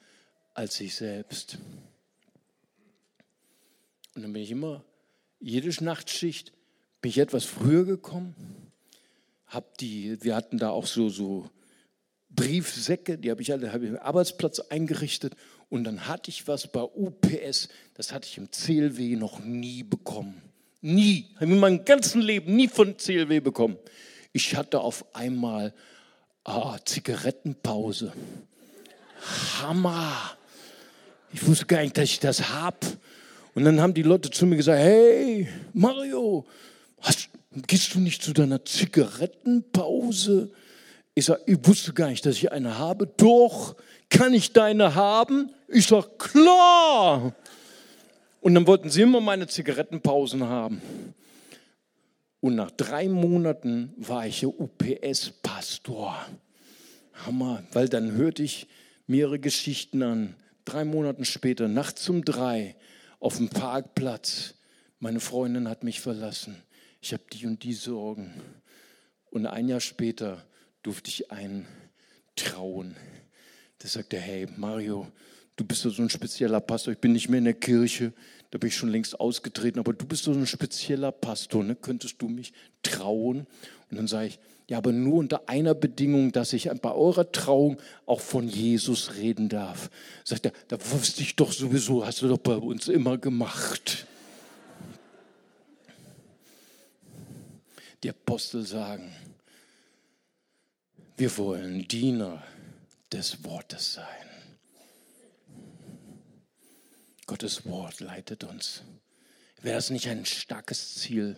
als 0.54 0.76
sich 0.76 0.94
selbst. 0.94 1.58
Und 4.14 4.22
dann 4.22 4.32
bin 4.32 4.42
ich 4.42 4.50
immer, 4.50 4.82
jede 5.38 5.84
Nachtschicht 5.84 6.54
bin 7.02 7.10
ich 7.10 7.18
etwas 7.18 7.44
früher 7.44 7.84
gekommen. 7.84 8.34
Hab 9.46 9.76
die, 9.76 10.16
wir 10.24 10.34
hatten 10.34 10.56
da 10.56 10.70
auch 10.70 10.86
so, 10.86 11.10
so 11.10 11.50
Briefsäcke, 12.30 13.18
die 13.18 13.30
habe 13.30 13.42
ich 13.42 13.52
alle, 13.52 13.70
habe 13.70 13.84
ich 13.84 13.90
im 13.90 13.98
Arbeitsplatz 13.98 14.60
eingerichtet 14.60 15.36
und 15.68 15.84
dann 15.84 16.08
hatte 16.08 16.30
ich 16.30 16.48
was 16.48 16.72
bei 16.72 16.80
UPS, 16.80 17.68
das 17.92 18.12
hatte 18.12 18.26
ich 18.26 18.38
im 18.38 18.50
CLW 18.50 19.16
noch 19.16 19.40
nie 19.40 19.82
bekommen. 19.82 20.40
Nie, 20.80 21.26
habe 21.34 21.44
ich 21.44 21.52
in 21.52 21.60
meinem 21.60 21.84
ganzen 21.84 22.22
Leben 22.22 22.56
nie 22.56 22.68
von 22.68 22.96
CLW 22.96 23.40
bekommen. 23.40 23.76
Ich 24.32 24.56
hatte 24.56 24.80
auf 24.80 25.14
einmal 25.14 25.74
ah, 26.48 26.78
Zigarettenpause. 26.84 28.12
Hammer. 29.60 30.36
Ich 31.32 31.46
wusste 31.46 31.66
gar 31.66 31.82
nicht, 31.82 31.96
dass 31.96 32.04
ich 32.04 32.20
das 32.20 32.48
habe. 32.50 32.78
Und 33.54 33.64
dann 33.64 33.80
haben 33.80 33.94
die 33.94 34.02
Leute 34.02 34.30
zu 34.30 34.46
mir 34.46 34.56
gesagt, 34.56 34.78
hey 34.78 35.48
Mario, 35.72 36.46
hast, 37.00 37.28
gehst 37.66 37.94
du 37.94 38.00
nicht 38.00 38.22
zu 38.22 38.32
deiner 38.32 38.64
Zigarettenpause? 38.64 40.50
Ich 41.14 41.26
sage, 41.26 41.42
ich 41.46 41.58
wusste 41.66 41.92
gar 41.92 42.08
nicht, 42.08 42.24
dass 42.24 42.36
ich 42.36 42.52
eine 42.52 42.78
habe. 42.78 43.06
Doch, 43.06 43.74
kann 44.08 44.32
ich 44.32 44.52
deine 44.52 44.94
haben? 44.94 45.50
Ich 45.66 45.86
sage, 45.86 46.08
klar. 46.16 47.34
Und 48.40 48.54
dann 48.54 48.66
wollten 48.66 48.88
sie 48.88 49.02
immer 49.02 49.20
meine 49.20 49.48
Zigarettenpausen 49.48 50.44
haben. 50.44 50.80
Und 52.40 52.54
nach 52.54 52.70
drei 52.70 53.08
Monaten 53.08 53.94
war 53.96 54.26
ich 54.26 54.46
UPS-Pastor. 54.46 56.16
Hammer, 57.26 57.64
weil 57.72 57.88
dann 57.88 58.12
hörte 58.12 58.42
ich 58.42 58.68
mehrere 59.06 59.38
Geschichten 59.38 60.02
an. 60.02 60.36
Drei 60.64 60.84
Monate 60.84 61.24
später, 61.24 61.66
nachts 61.66 62.08
um 62.08 62.24
drei, 62.24 62.76
auf 63.18 63.38
dem 63.38 63.48
Parkplatz. 63.48 64.54
Meine 65.00 65.20
Freundin 65.20 65.68
hat 65.68 65.82
mich 65.82 66.00
verlassen. 66.00 66.62
Ich 67.00 67.12
habe 67.12 67.24
die 67.32 67.46
und 67.46 67.62
die 67.62 67.72
Sorgen. 67.72 68.32
Und 69.30 69.46
ein 69.46 69.68
Jahr 69.68 69.80
später 69.80 70.44
durfte 70.82 71.10
ich 71.10 71.30
einen 71.30 71.66
trauen. 72.36 72.96
Der 73.82 73.90
sagte, 73.90 74.18
hey 74.18 74.46
Mario, 74.56 75.10
du 75.58 75.64
bist 75.64 75.82
so 75.82 75.90
ein 76.02 76.08
spezieller 76.08 76.60
Pastor, 76.60 76.92
ich 76.92 77.00
bin 77.00 77.12
nicht 77.12 77.28
mehr 77.28 77.38
in 77.38 77.44
der 77.44 77.54
Kirche, 77.54 78.12
da 78.50 78.58
bin 78.58 78.68
ich 78.68 78.76
schon 78.76 78.88
längst 78.88 79.18
ausgetreten, 79.18 79.78
aber 79.78 79.92
du 79.92 80.06
bist 80.06 80.24
so 80.24 80.32
ein 80.32 80.46
spezieller 80.46 81.12
Pastor, 81.12 81.64
ne? 81.64 81.74
könntest 81.74 82.22
du 82.22 82.28
mich 82.28 82.52
trauen? 82.82 83.46
Und 83.90 83.96
dann 83.96 84.06
sage 84.06 84.28
ich, 84.28 84.38
ja, 84.68 84.78
aber 84.78 84.92
nur 84.92 85.18
unter 85.18 85.48
einer 85.48 85.74
Bedingung, 85.74 86.30
dass 86.30 86.52
ich 86.52 86.70
bei 86.82 86.92
eurer 86.92 87.32
Trauung 87.32 87.78
auch 88.06 88.20
von 88.20 88.48
Jesus 88.48 89.16
reden 89.16 89.48
darf. 89.48 89.90
Sagt 90.24 90.46
er, 90.46 90.52
da 90.68 90.78
wusste 90.92 91.22
ich 91.22 91.36
doch 91.36 91.52
sowieso, 91.52 92.06
hast 92.06 92.22
du 92.22 92.28
doch 92.28 92.38
bei 92.38 92.54
uns 92.54 92.86
immer 92.88 93.18
gemacht. 93.18 94.06
Die 98.02 98.10
Apostel 98.10 98.64
sagen, 98.64 99.10
wir 101.16 101.36
wollen 101.38 101.88
Diener 101.88 102.42
des 103.10 103.42
Wortes 103.44 103.94
sein. 103.94 104.37
Gottes 107.28 107.66
Wort 107.66 108.00
leitet 108.00 108.42
uns. 108.42 108.82
Wäre 109.60 109.76
das 109.76 109.90
nicht 109.90 110.08
ein 110.08 110.24
starkes 110.24 110.94
Ziel, 110.94 111.36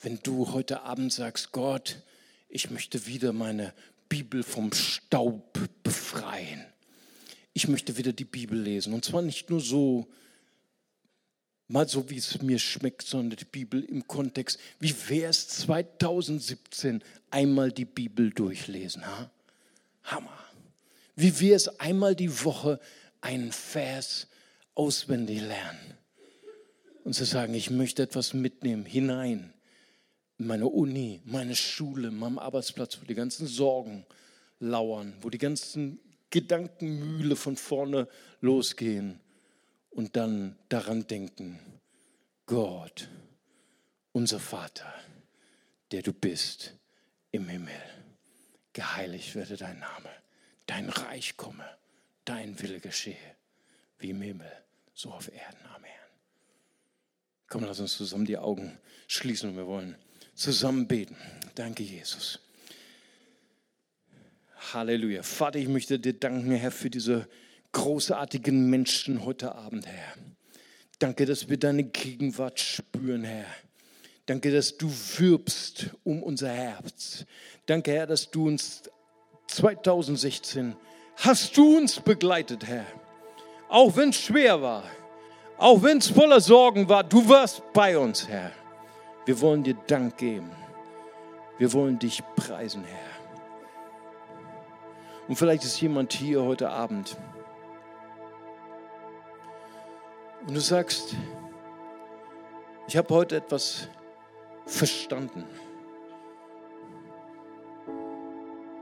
wenn 0.00 0.18
du 0.22 0.52
heute 0.52 0.80
Abend 0.82 1.12
sagst, 1.12 1.52
Gott, 1.52 2.00
ich 2.48 2.70
möchte 2.70 3.06
wieder 3.06 3.34
meine 3.34 3.74
Bibel 4.08 4.42
vom 4.42 4.72
Staub 4.72 5.58
befreien. 5.82 6.64
Ich 7.52 7.68
möchte 7.68 7.98
wieder 7.98 8.14
die 8.14 8.24
Bibel 8.24 8.58
lesen. 8.58 8.94
Und 8.94 9.04
zwar 9.04 9.20
nicht 9.20 9.50
nur 9.50 9.60
so, 9.60 10.08
mal 11.66 11.86
so, 11.86 12.08
wie 12.08 12.16
es 12.16 12.40
mir 12.40 12.58
schmeckt, 12.58 13.02
sondern 13.02 13.36
die 13.36 13.44
Bibel 13.44 13.84
im 13.84 14.08
Kontext. 14.08 14.58
Wie 14.80 14.94
wäre 15.10 15.28
es 15.28 15.48
2017 15.48 17.04
einmal 17.30 17.72
die 17.72 17.84
Bibel 17.84 18.30
durchlesen? 18.30 19.06
Ha? 19.06 19.30
Hammer. 20.04 20.38
Wie 21.14 21.38
wäre 21.40 21.56
es 21.56 21.68
einmal 21.78 22.16
die 22.16 22.42
Woche 22.42 22.80
einen 23.20 23.52
Vers 23.52 24.28
auswendig 24.78 25.40
lernen? 25.40 25.94
Und 27.04 27.14
zu 27.14 27.24
sagen, 27.24 27.54
ich 27.54 27.70
möchte 27.70 28.02
etwas 28.02 28.34
mitnehmen, 28.34 28.84
hinein 28.84 29.52
in 30.38 30.46
meine 30.46 30.66
Uni, 30.66 31.20
meine 31.24 31.56
Schule, 31.56 32.10
meinem 32.10 32.38
Arbeitsplatz, 32.38 33.00
wo 33.00 33.04
die 33.04 33.14
ganzen 33.14 33.46
Sorgen 33.46 34.06
lauern, 34.60 35.14
wo 35.20 35.30
die 35.30 35.38
ganzen 35.38 35.98
Gedankenmühle 36.30 37.36
von 37.36 37.56
vorne 37.56 38.08
losgehen 38.40 39.20
und 39.90 40.16
dann 40.16 40.56
daran 40.68 41.06
denken, 41.06 41.58
Gott, 42.46 43.08
unser 44.12 44.38
Vater, 44.38 44.92
der 45.90 46.02
du 46.02 46.12
bist 46.12 46.74
im 47.30 47.48
Himmel, 47.48 47.80
geheiligt 48.72 49.34
werde 49.34 49.56
dein 49.56 49.80
Name, 49.80 50.10
dein 50.66 50.88
Reich 50.88 51.36
komme, 51.36 51.64
dein 52.24 52.60
Wille 52.60 52.80
geschehe, 52.80 53.16
wie 53.98 54.10
im 54.10 54.20
Himmel, 54.20 54.50
so 54.98 55.12
auf 55.12 55.32
Erden. 55.32 55.64
Amen. 55.76 55.90
Komm, 57.48 57.62
lass 57.62 57.78
uns 57.78 57.96
zusammen 57.96 58.24
die 58.24 58.36
Augen 58.36 58.76
schließen 59.06 59.50
und 59.50 59.56
wir 59.56 59.66
wollen 59.68 59.96
zusammen 60.34 60.88
beten. 60.88 61.16
Danke, 61.54 61.84
Jesus. 61.84 62.40
Halleluja. 64.72 65.22
Vater, 65.22 65.60
ich 65.60 65.68
möchte 65.68 66.00
dir 66.00 66.14
danken, 66.14 66.50
Herr, 66.50 66.72
für 66.72 66.90
diese 66.90 67.28
großartigen 67.70 68.68
Menschen 68.68 69.24
heute 69.24 69.54
Abend, 69.54 69.86
Herr. 69.86 70.14
Danke, 70.98 71.26
dass 71.26 71.48
wir 71.48 71.58
deine 71.58 71.84
Gegenwart 71.84 72.58
spüren, 72.58 73.22
Herr. 73.22 73.46
Danke, 74.26 74.50
dass 74.50 74.76
du 74.76 74.92
wirbst 75.18 75.90
um 76.02 76.24
unser 76.24 76.50
Herz. 76.50 77.24
Danke, 77.66 77.92
Herr, 77.92 78.08
dass 78.08 78.32
du 78.32 78.48
uns 78.48 78.82
2016 79.46 80.74
hast 81.18 81.56
du 81.56 81.78
uns 81.78 82.00
begleitet, 82.00 82.66
Herr. 82.66 82.84
Auch 83.68 83.94
wenn 83.96 84.10
es 84.10 84.16
schwer 84.16 84.60
war, 84.60 84.84
auch 85.56 85.82
wenn 85.82 85.98
es 85.98 86.08
voller 86.10 86.40
Sorgen 86.40 86.88
war, 86.88 87.04
du 87.04 87.28
warst 87.28 87.62
bei 87.72 87.98
uns, 87.98 88.28
Herr. 88.28 88.52
Wir 89.26 89.40
wollen 89.40 89.62
dir 89.62 89.74
Dank 89.86 90.16
geben. 90.16 90.50
Wir 91.58 91.72
wollen 91.72 91.98
dich 91.98 92.22
preisen, 92.36 92.84
Herr. 92.84 93.08
Und 95.26 95.36
vielleicht 95.36 95.64
ist 95.64 95.80
jemand 95.80 96.12
hier 96.12 96.42
heute 96.42 96.70
Abend 96.70 97.16
und 100.48 100.54
du 100.54 100.60
sagst, 100.60 101.14
ich 102.86 102.96
habe 102.96 103.14
heute 103.14 103.36
etwas 103.36 103.88
verstanden. 104.64 105.44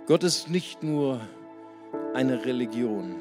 Gott 0.07 0.23
ist 0.23 0.49
nicht 0.49 0.85
nur 0.85 1.21
eine 2.15 2.45
Religion. 2.45 3.17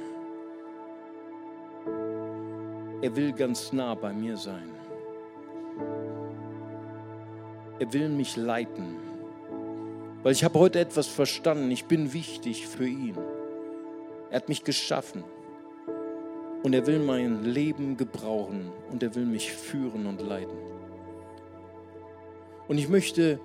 Er 3.05 3.15
will 3.15 3.33
ganz 3.33 3.71
nah 3.71 3.93
bei 3.93 4.11
mir 4.11 4.35
sein. 4.35 4.67
Er 7.77 7.93
will 7.93 8.09
mich 8.09 8.35
leiten. 8.35 8.95
Weil 10.23 10.31
ich 10.31 10.43
habe 10.43 10.57
heute 10.57 10.79
etwas 10.79 11.05
verstanden. 11.05 11.69
Ich 11.69 11.85
bin 11.85 12.13
wichtig 12.13 12.65
für 12.65 12.87
ihn. 12.87 13.15
Er 14.31 14.37
hat 14.37 14.49
mich 14.49 14.63
geschaffen. 14.63 15.23
Und 16.63 16.73
er 16.73 16.87
will 16.87 16.97
mein 16.97 17.43
Leben 17.43 17.95
gebrauchen. 17.95 18.71
Und 18.91 19.03
er 19.03 19.13
will 19.13 19.27
mich 19.27 19.51
führen 19.51 20.07
und 20.07 20.19
leiten. 20.19 20.57
Und 22.67 22.79
ich 22.79 22.89
möchte 22.89 23.39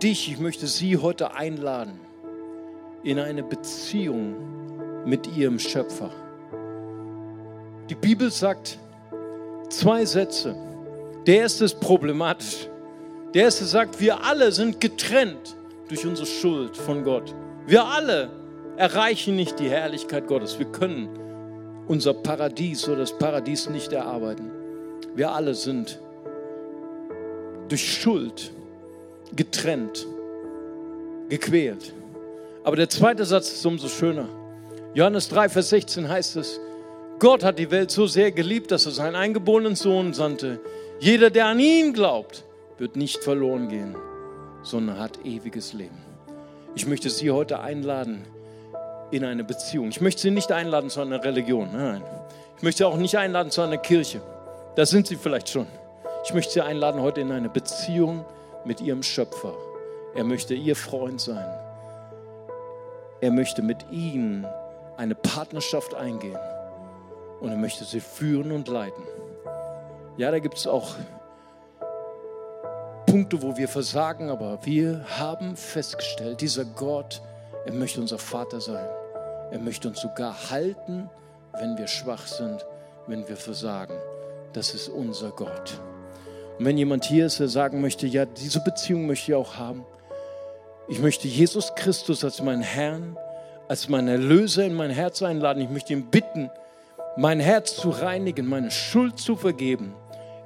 dich, 0.00 0.30
ich 0.30 0.38
möchte 0.38 0.68
sie 0.68 0.96
heute 0.96 1.34
einladen 1.34 1.98
in 3.02 3.18
eine 3.18 3.42
Beziehung 3.42 5.04
mit 5.04 5.36
ihrem 5.36 5.58
Schöpfer. 5.58 6.12
Die 7.90 7.96
Bibel 7.96 8.30
sagt 8.30 8.78
zwei 9.72 10.04
Sätze. 10.04 10.54
Der 11.26 11.38
erste 11.38 11.64
ist 11.64 11.80
problematisch. 11.80 12.68
Der 13.34 13.44
erste 13.44 13.64
sagt, 13.64 14.00
wir 14.00 14.24
alle 14.24 14.52
sind 14.52 14.80
getrennt 14.80 15.56
durch 15.88 16.06
unsere 16.06 16.26
Schuld 16.26 16.76
von 16.76 17.04
Gott. 17.04 17.34
Wir 17.66 17.84
alle 17.84 18.30
erreichen 18.76 19.36
nicht 19.36 19.58
die 19.58 19.68
Herrlichkeit 19.68 20.26
Gottes. 20.26 20.58
Wir 20.58 20.66
können 20.66 21.08
unser 21.88 22.14
Paradies 22.14 22.88
oder 22.88 22.98
das 22.98 23.16
Paradies 23.16 23.68
nicht 23.68 23.92
erarbeiten. 23.92 24.50
Wir 25.14 25.30
alle 25.30 25.54
sind 25.54 26.00
durch 27.68 28.00
Schuld 28.00 28.52
getrennt, 29.34 30.06
gequält. 31.28 31.92
Aber 32.64 32.76
der 32.76 32.88
zweite 32.88 33.24
Satz 33.24 33.52
ist 33.52 33.64
umso 33.66 33.88
schöner. 33.88 34.28
Johannes 34.94 35.28
3, 35.28 35.48
Vers 35.48 35.70
16 35.70 36.08
heißt 36.08 36.36
es, 36.36 36.60
Gott 37.22 37.44
hat 37.44 37.60
die 37.60 37.70
Welt 37.70 37.92
so 37.92 38.08
sehr 38.08 38.32
geliebt, 38.32 38.72
dass 38.72 38.84
er 38.84 38.90
seinen 38.90 39.14
eingeborenen 39.14 39.76
Sohn 39.76 40.12
sandte. 40.12 40.58
Jeder, 40.98 41.30
der 41.30 41.46
an 41.46 41.60
ihn 41.60 41.92
glaubt, 41.92 42.42
wird 42.78 42.96
nicht 42.96 43.22
verloren 43.22 43.68
gehen, 43.68 43.94
sondern 44.64 44.98
hat 44.98 45.24
ewiges 45.24 45.72
Leben. 45.72 46.02
Ich 46.74 46.88
möchte 46.88 47.10
Sie 47.10 47.30
heute 47.30 47.60
einladen 47.60 48.24
in 49.12 49.24
eine 49.24 49.44
Beziehung. 49.44 49.90
Ich 49.90 50.00
möchte 50.00 50.20
Sie 50.20 50.32
nicht 50.32 50.50
einladen 50.50 50.90
zu 50.90 51.00
einer 51.00 51.22
Religion. 51.22 51.68
Nein. 51.72 52.02
Ich 52.56 52.64
möchte 52.64 52.78
Sie 52.78 52.84
auch 52.86 52.96
nicht 52.96 53.16
einladen 53.16 53.52
zu 53.52 53.60
einer 53.60 53.78
Kirche. 53.78 54.20
Da 54.74 54.84
sind 54.84 55.06
Sie 55.06 55.14
vielleicht 55.14 55.48
schon. 55.48 55.68
Ich 56.24 56.34
möchte 56.34 56.54
Sie 56.54 56.60
einladen 56.60 57.00
heute 57.00 57.20
in 57.20 57.30
eine 57.30 57.48
Beziehung 57.48 58.24
mit 58.64 58.80
Ihrem 58.80 59.04
Schöpfer. 59.04 59.54
Er 60.16 60.24
möchte 60.24 60.54
Ihr 60.54 60.74
Freund 60.74 61.20
sein. 61.20 61.48
Er 63.20 63.30
möchte 63.30 63.62
mit 63.62 63.78
Ihnen 63.92 64.44
eine 64.96 65.14
Partnerschaft 65.14 65.94
eingehen. 65.94 66.36
Und 67.42 67.50
er 67.50 67.56
möchte 67.56 67.84
Sie 67.84 67.98
führen 67.98 68.52
und 68.52 68.68
leiten. 68.68 69.02
Ja, 70.16 70.30
da 70.30 70.38
gibt 70.38 70.56
es 70.56 70.68
auch 70.68 70.94
Punkte, 73.06 73.42
wo 73.42 73.56
wir 73.56 73.68
versagen, 73.68 74.30
aber 74.30 74.60
wir 74.64 75.04
haben 75.18 75.56
festgestellt, 75.56 76.40
dieser 76.40 76.64
Gott, 76.64 77.20
er 77.66 77.72
möchte 77.72 78.00
unser 78.00 78.18
Vater 78.18 78.60
sein. 78.60 78.88
Er 79.50 79.58
möchte 79.58 79.88
uns 79.88 80.00
sogar 80.00 80.50
halten, 80.50 81.10
wenn 81.58 81.76
wir 81.76 81.88
schwach 81.88 82.26
sind, 82.26 82.64
wenn 83.08 83.28
wir 83.28 83.36
versagen. 83.36 83.94
Das 84.52 84.72
ist 84.72 84.88
unser 84.88 85.30
Gott. 85.30 85.80
Und 86.58 86.64
wenn 86.64 86.78
jemand 86.78 87.04
hier 87.04 87.26
ist, 87.26 87.40
der 87.40 87.48
sagen 87.48 87.80
möchte, 87.80 88.06
ja, 88.06 88.24
diese 88.24 88.60
Beziehung 88.60 89.06
möchte 89.06 89.32
ich 89.32 89.34
auch 89.34 89.56
haben. 89.56 89.84
Ich 90.88 91.00
möchte 91.00 91.26
Jesus 91.26 91.74
Christus 91.74 92.24
als 92.24 92.40
meinen 92.40 92.62
Herrn, 92.62 93.16
als 93.66 93.88
meinen 93.88 94.08
Erlöser 94.08 94.64
in 94.64 94.74
mein 94.74 94.90
Herz 94.90 95.22
einladen. 95.22 95.60
Ich 95.60 95.70
möchte 95.70 95.92
ihn 95.92 96.06
bitten, 96.06 96.50
mein 97.16 97.40
Herz 97.40 97.76
zu 97.76 97.90
reinigen, 97.90 98.46
meine 98.46 98.70
Schuld 98.70 99.18
zu 99.18 99.36
vergeben. 99.36 99.94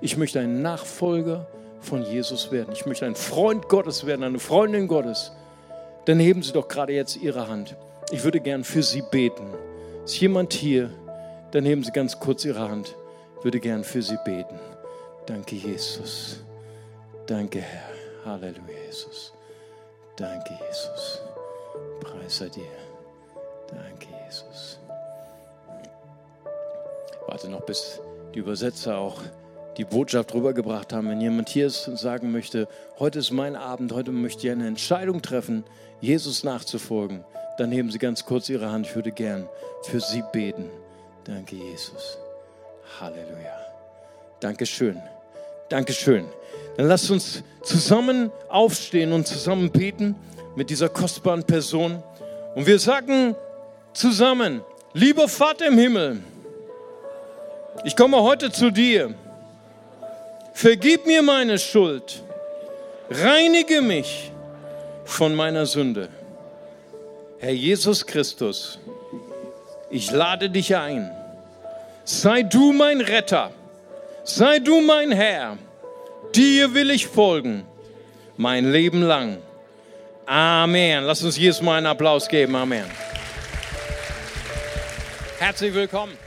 Ich 0.01 0.17
möchte 0.17 0.41
ein 0.41 0.62
Nachfolger 0.62 1.47
von 1.81 2.03
Jesus 2.03 2.51
werden. 2.51 2.73
Ich 2.73 2.87
möchte 2.87 3.07
ein 3.07 3.14
Freund 3.14 3.69
Gottes 3.69 4.07
werden, 4.07 4.25
eine 4.25 4.39
Freundin 4.39 4.89
Gottes. 4.89 5.33
Dann 6.07 6.19
heben 6.19 6.43
Sie 6.43 6.53
doch 6.53 6.69
gerade 6.69 6.93
jetzt 6.93 7.17
Ihre 7.17 7.49
Hand. 7.49 7.77
Ich 8.11 8.25
würde 8.25 8.41
gern 8.41 8.64
für 8.64 8.83
Sie 8.83 9.03
beten. 9.03 9.47
Ist 10.05 10.21
jemand 10.21 10.53
hier? 10.53 10.91
Dann 11.53 11.64
heben 11.64 11.83
Sie 11.83 11.93
ganz 11.93 12.19
kurz 12.19 12.45
Ihre 12.45 12.69
Hand. 12.69 12.95
Ich 13.39 13.45
würde 13.45 13.61
gern 13.61 13.85
für 13.85 14.03
Sie 14.03 14.19
beten. 14.25 14.59
Danke, 15.27 15.57
Jesus. 15.57 16.45
Danke, 17.27 17.61
Herr. 17.61 17.97
Halleluja, 18.25 18.77
Jesus. 18.87 19.33
Danke, 20.17 20.59
Jesus. 20.67 21.21
Preis 22.01 22.39
sei 22.39 22.49
dir. 22.49 22.62
Danke, 23.69 24.07
Jesus. 24.25 24.79
Warte 27.27 27.49
noch, 27.49 27.62
bis 27.62 28.01
die 28.35 28.39
Übersetzer 28.39 28.99
auch 28.99 29.20
die 29.77 29.85
Botschaft 29.85 30.33
rübergebracht 30.35 30.93
haben. 30.93 31.09
Wenn 31.09 31.20
jemand 31.20 31.49
hier 31.49 31.66
ist 31.66 31.89
und 31.89 31.99
sagen 31.99 32.33
möchte, 32.33 32.68
heute 32.99 33.18
ist 33.18 33.31
mein 33.31 33.57
Abend, 33.57 33.93
heute 33.93 34.12
möchte 34.12 34.47
ich 34.47 34.53
eine 34.53 34.66
Entscheidung 34.66 35.22
treffen, 35.22 35.64
Jesus 36.01 36.45
nachzufolgen, 36.45 37.24
dann 37.59 37.72
heben 37.72 37.91
Sie 37.91 37.99
ganz 37.99 38.24
kurz 38.24 38.49
Ihre 38.49 38.70
Hand. 38.70 38.87
Ich 38.87 38.95
würde 38.95 39.12
gern 39.12 39.49
für 39.83 40.01
Sie 40.01 40.22
beten. 40.33 40.70
Danke, 41.24 41.57
Jesus. 41.57 42.18
Halleluja. 43.01 43.59
Dankeschön. 44.41 45.01
Dankeschön. 45.68 46.27
Dann 46.77 46.87
lasst 46.87 47.11
uns 47.11 47.43
zusammen 47.62 48.31
aufstehen 48.49 49.12
und 49.12 49.27
zusammen 49.27 49.70
beten 49.70 50.14
mit 50.55 50.70
dieser 50.70 50.89
kostbaren 50.89 51.43
Person. 51.43 52.03
Und 52.55 52.66
wir 52.66 52.79
sagen 52.79 53.35
zusammen, 53.93 54.62
lieber 54.93 55.29
Vater 55.29 55.66
im 55.66 55.79
Himmel, 55.79 56.22
ich 57.85 57.97
komme 57.97 58.22
heute 58.22 58.51
zu 58.51 58.70
dir. 58.70 59.14
Vergib 60.53 61.07
mir 61.07 61.22
meine 61.22 61.59
Schuld. 61.59 62.22
Reinige 63.11 63.83
mich 63.83 64.33
von 65.05 65.35
meiner 65.35 65.66
Sünde. 65.66 66.09
Herr 67.39 67.53
Jesus 67.53 68.07
Christus, 68.07 68.79
ich 69.91 70.11
lade 70.11 70.51
dich 70.51 70.74
ein. 70.74 71.11
Sei 72.05 72.43
du 72.43 72.72
mein 72.72 73.01
Retter 73.01 73.53
Sei 74.27 74.59
du 74.59 74.81
mein 74.81 75.12
Herr, 75.12 75.57
dir 76.35 76.74
will 76.74 76.91
ich 76.91 77.07
folgen, 77.07 77.64
mein 78.37 78.72
Leben 78.72 79.03
lang. 79.03 79.39
Amen. 80.27 81.05
Lass 81.05 81.22
uns 81.22 81.39
Jesus 81.39 81.62
mal 81.62 81.77
einen 81.77 81.87
Applaus 81.87 82.27
geben. 82.27 82.57
Amen. 82.57 82.87
Herzlich 85.39 85.72
willkommen. 85.72 86.18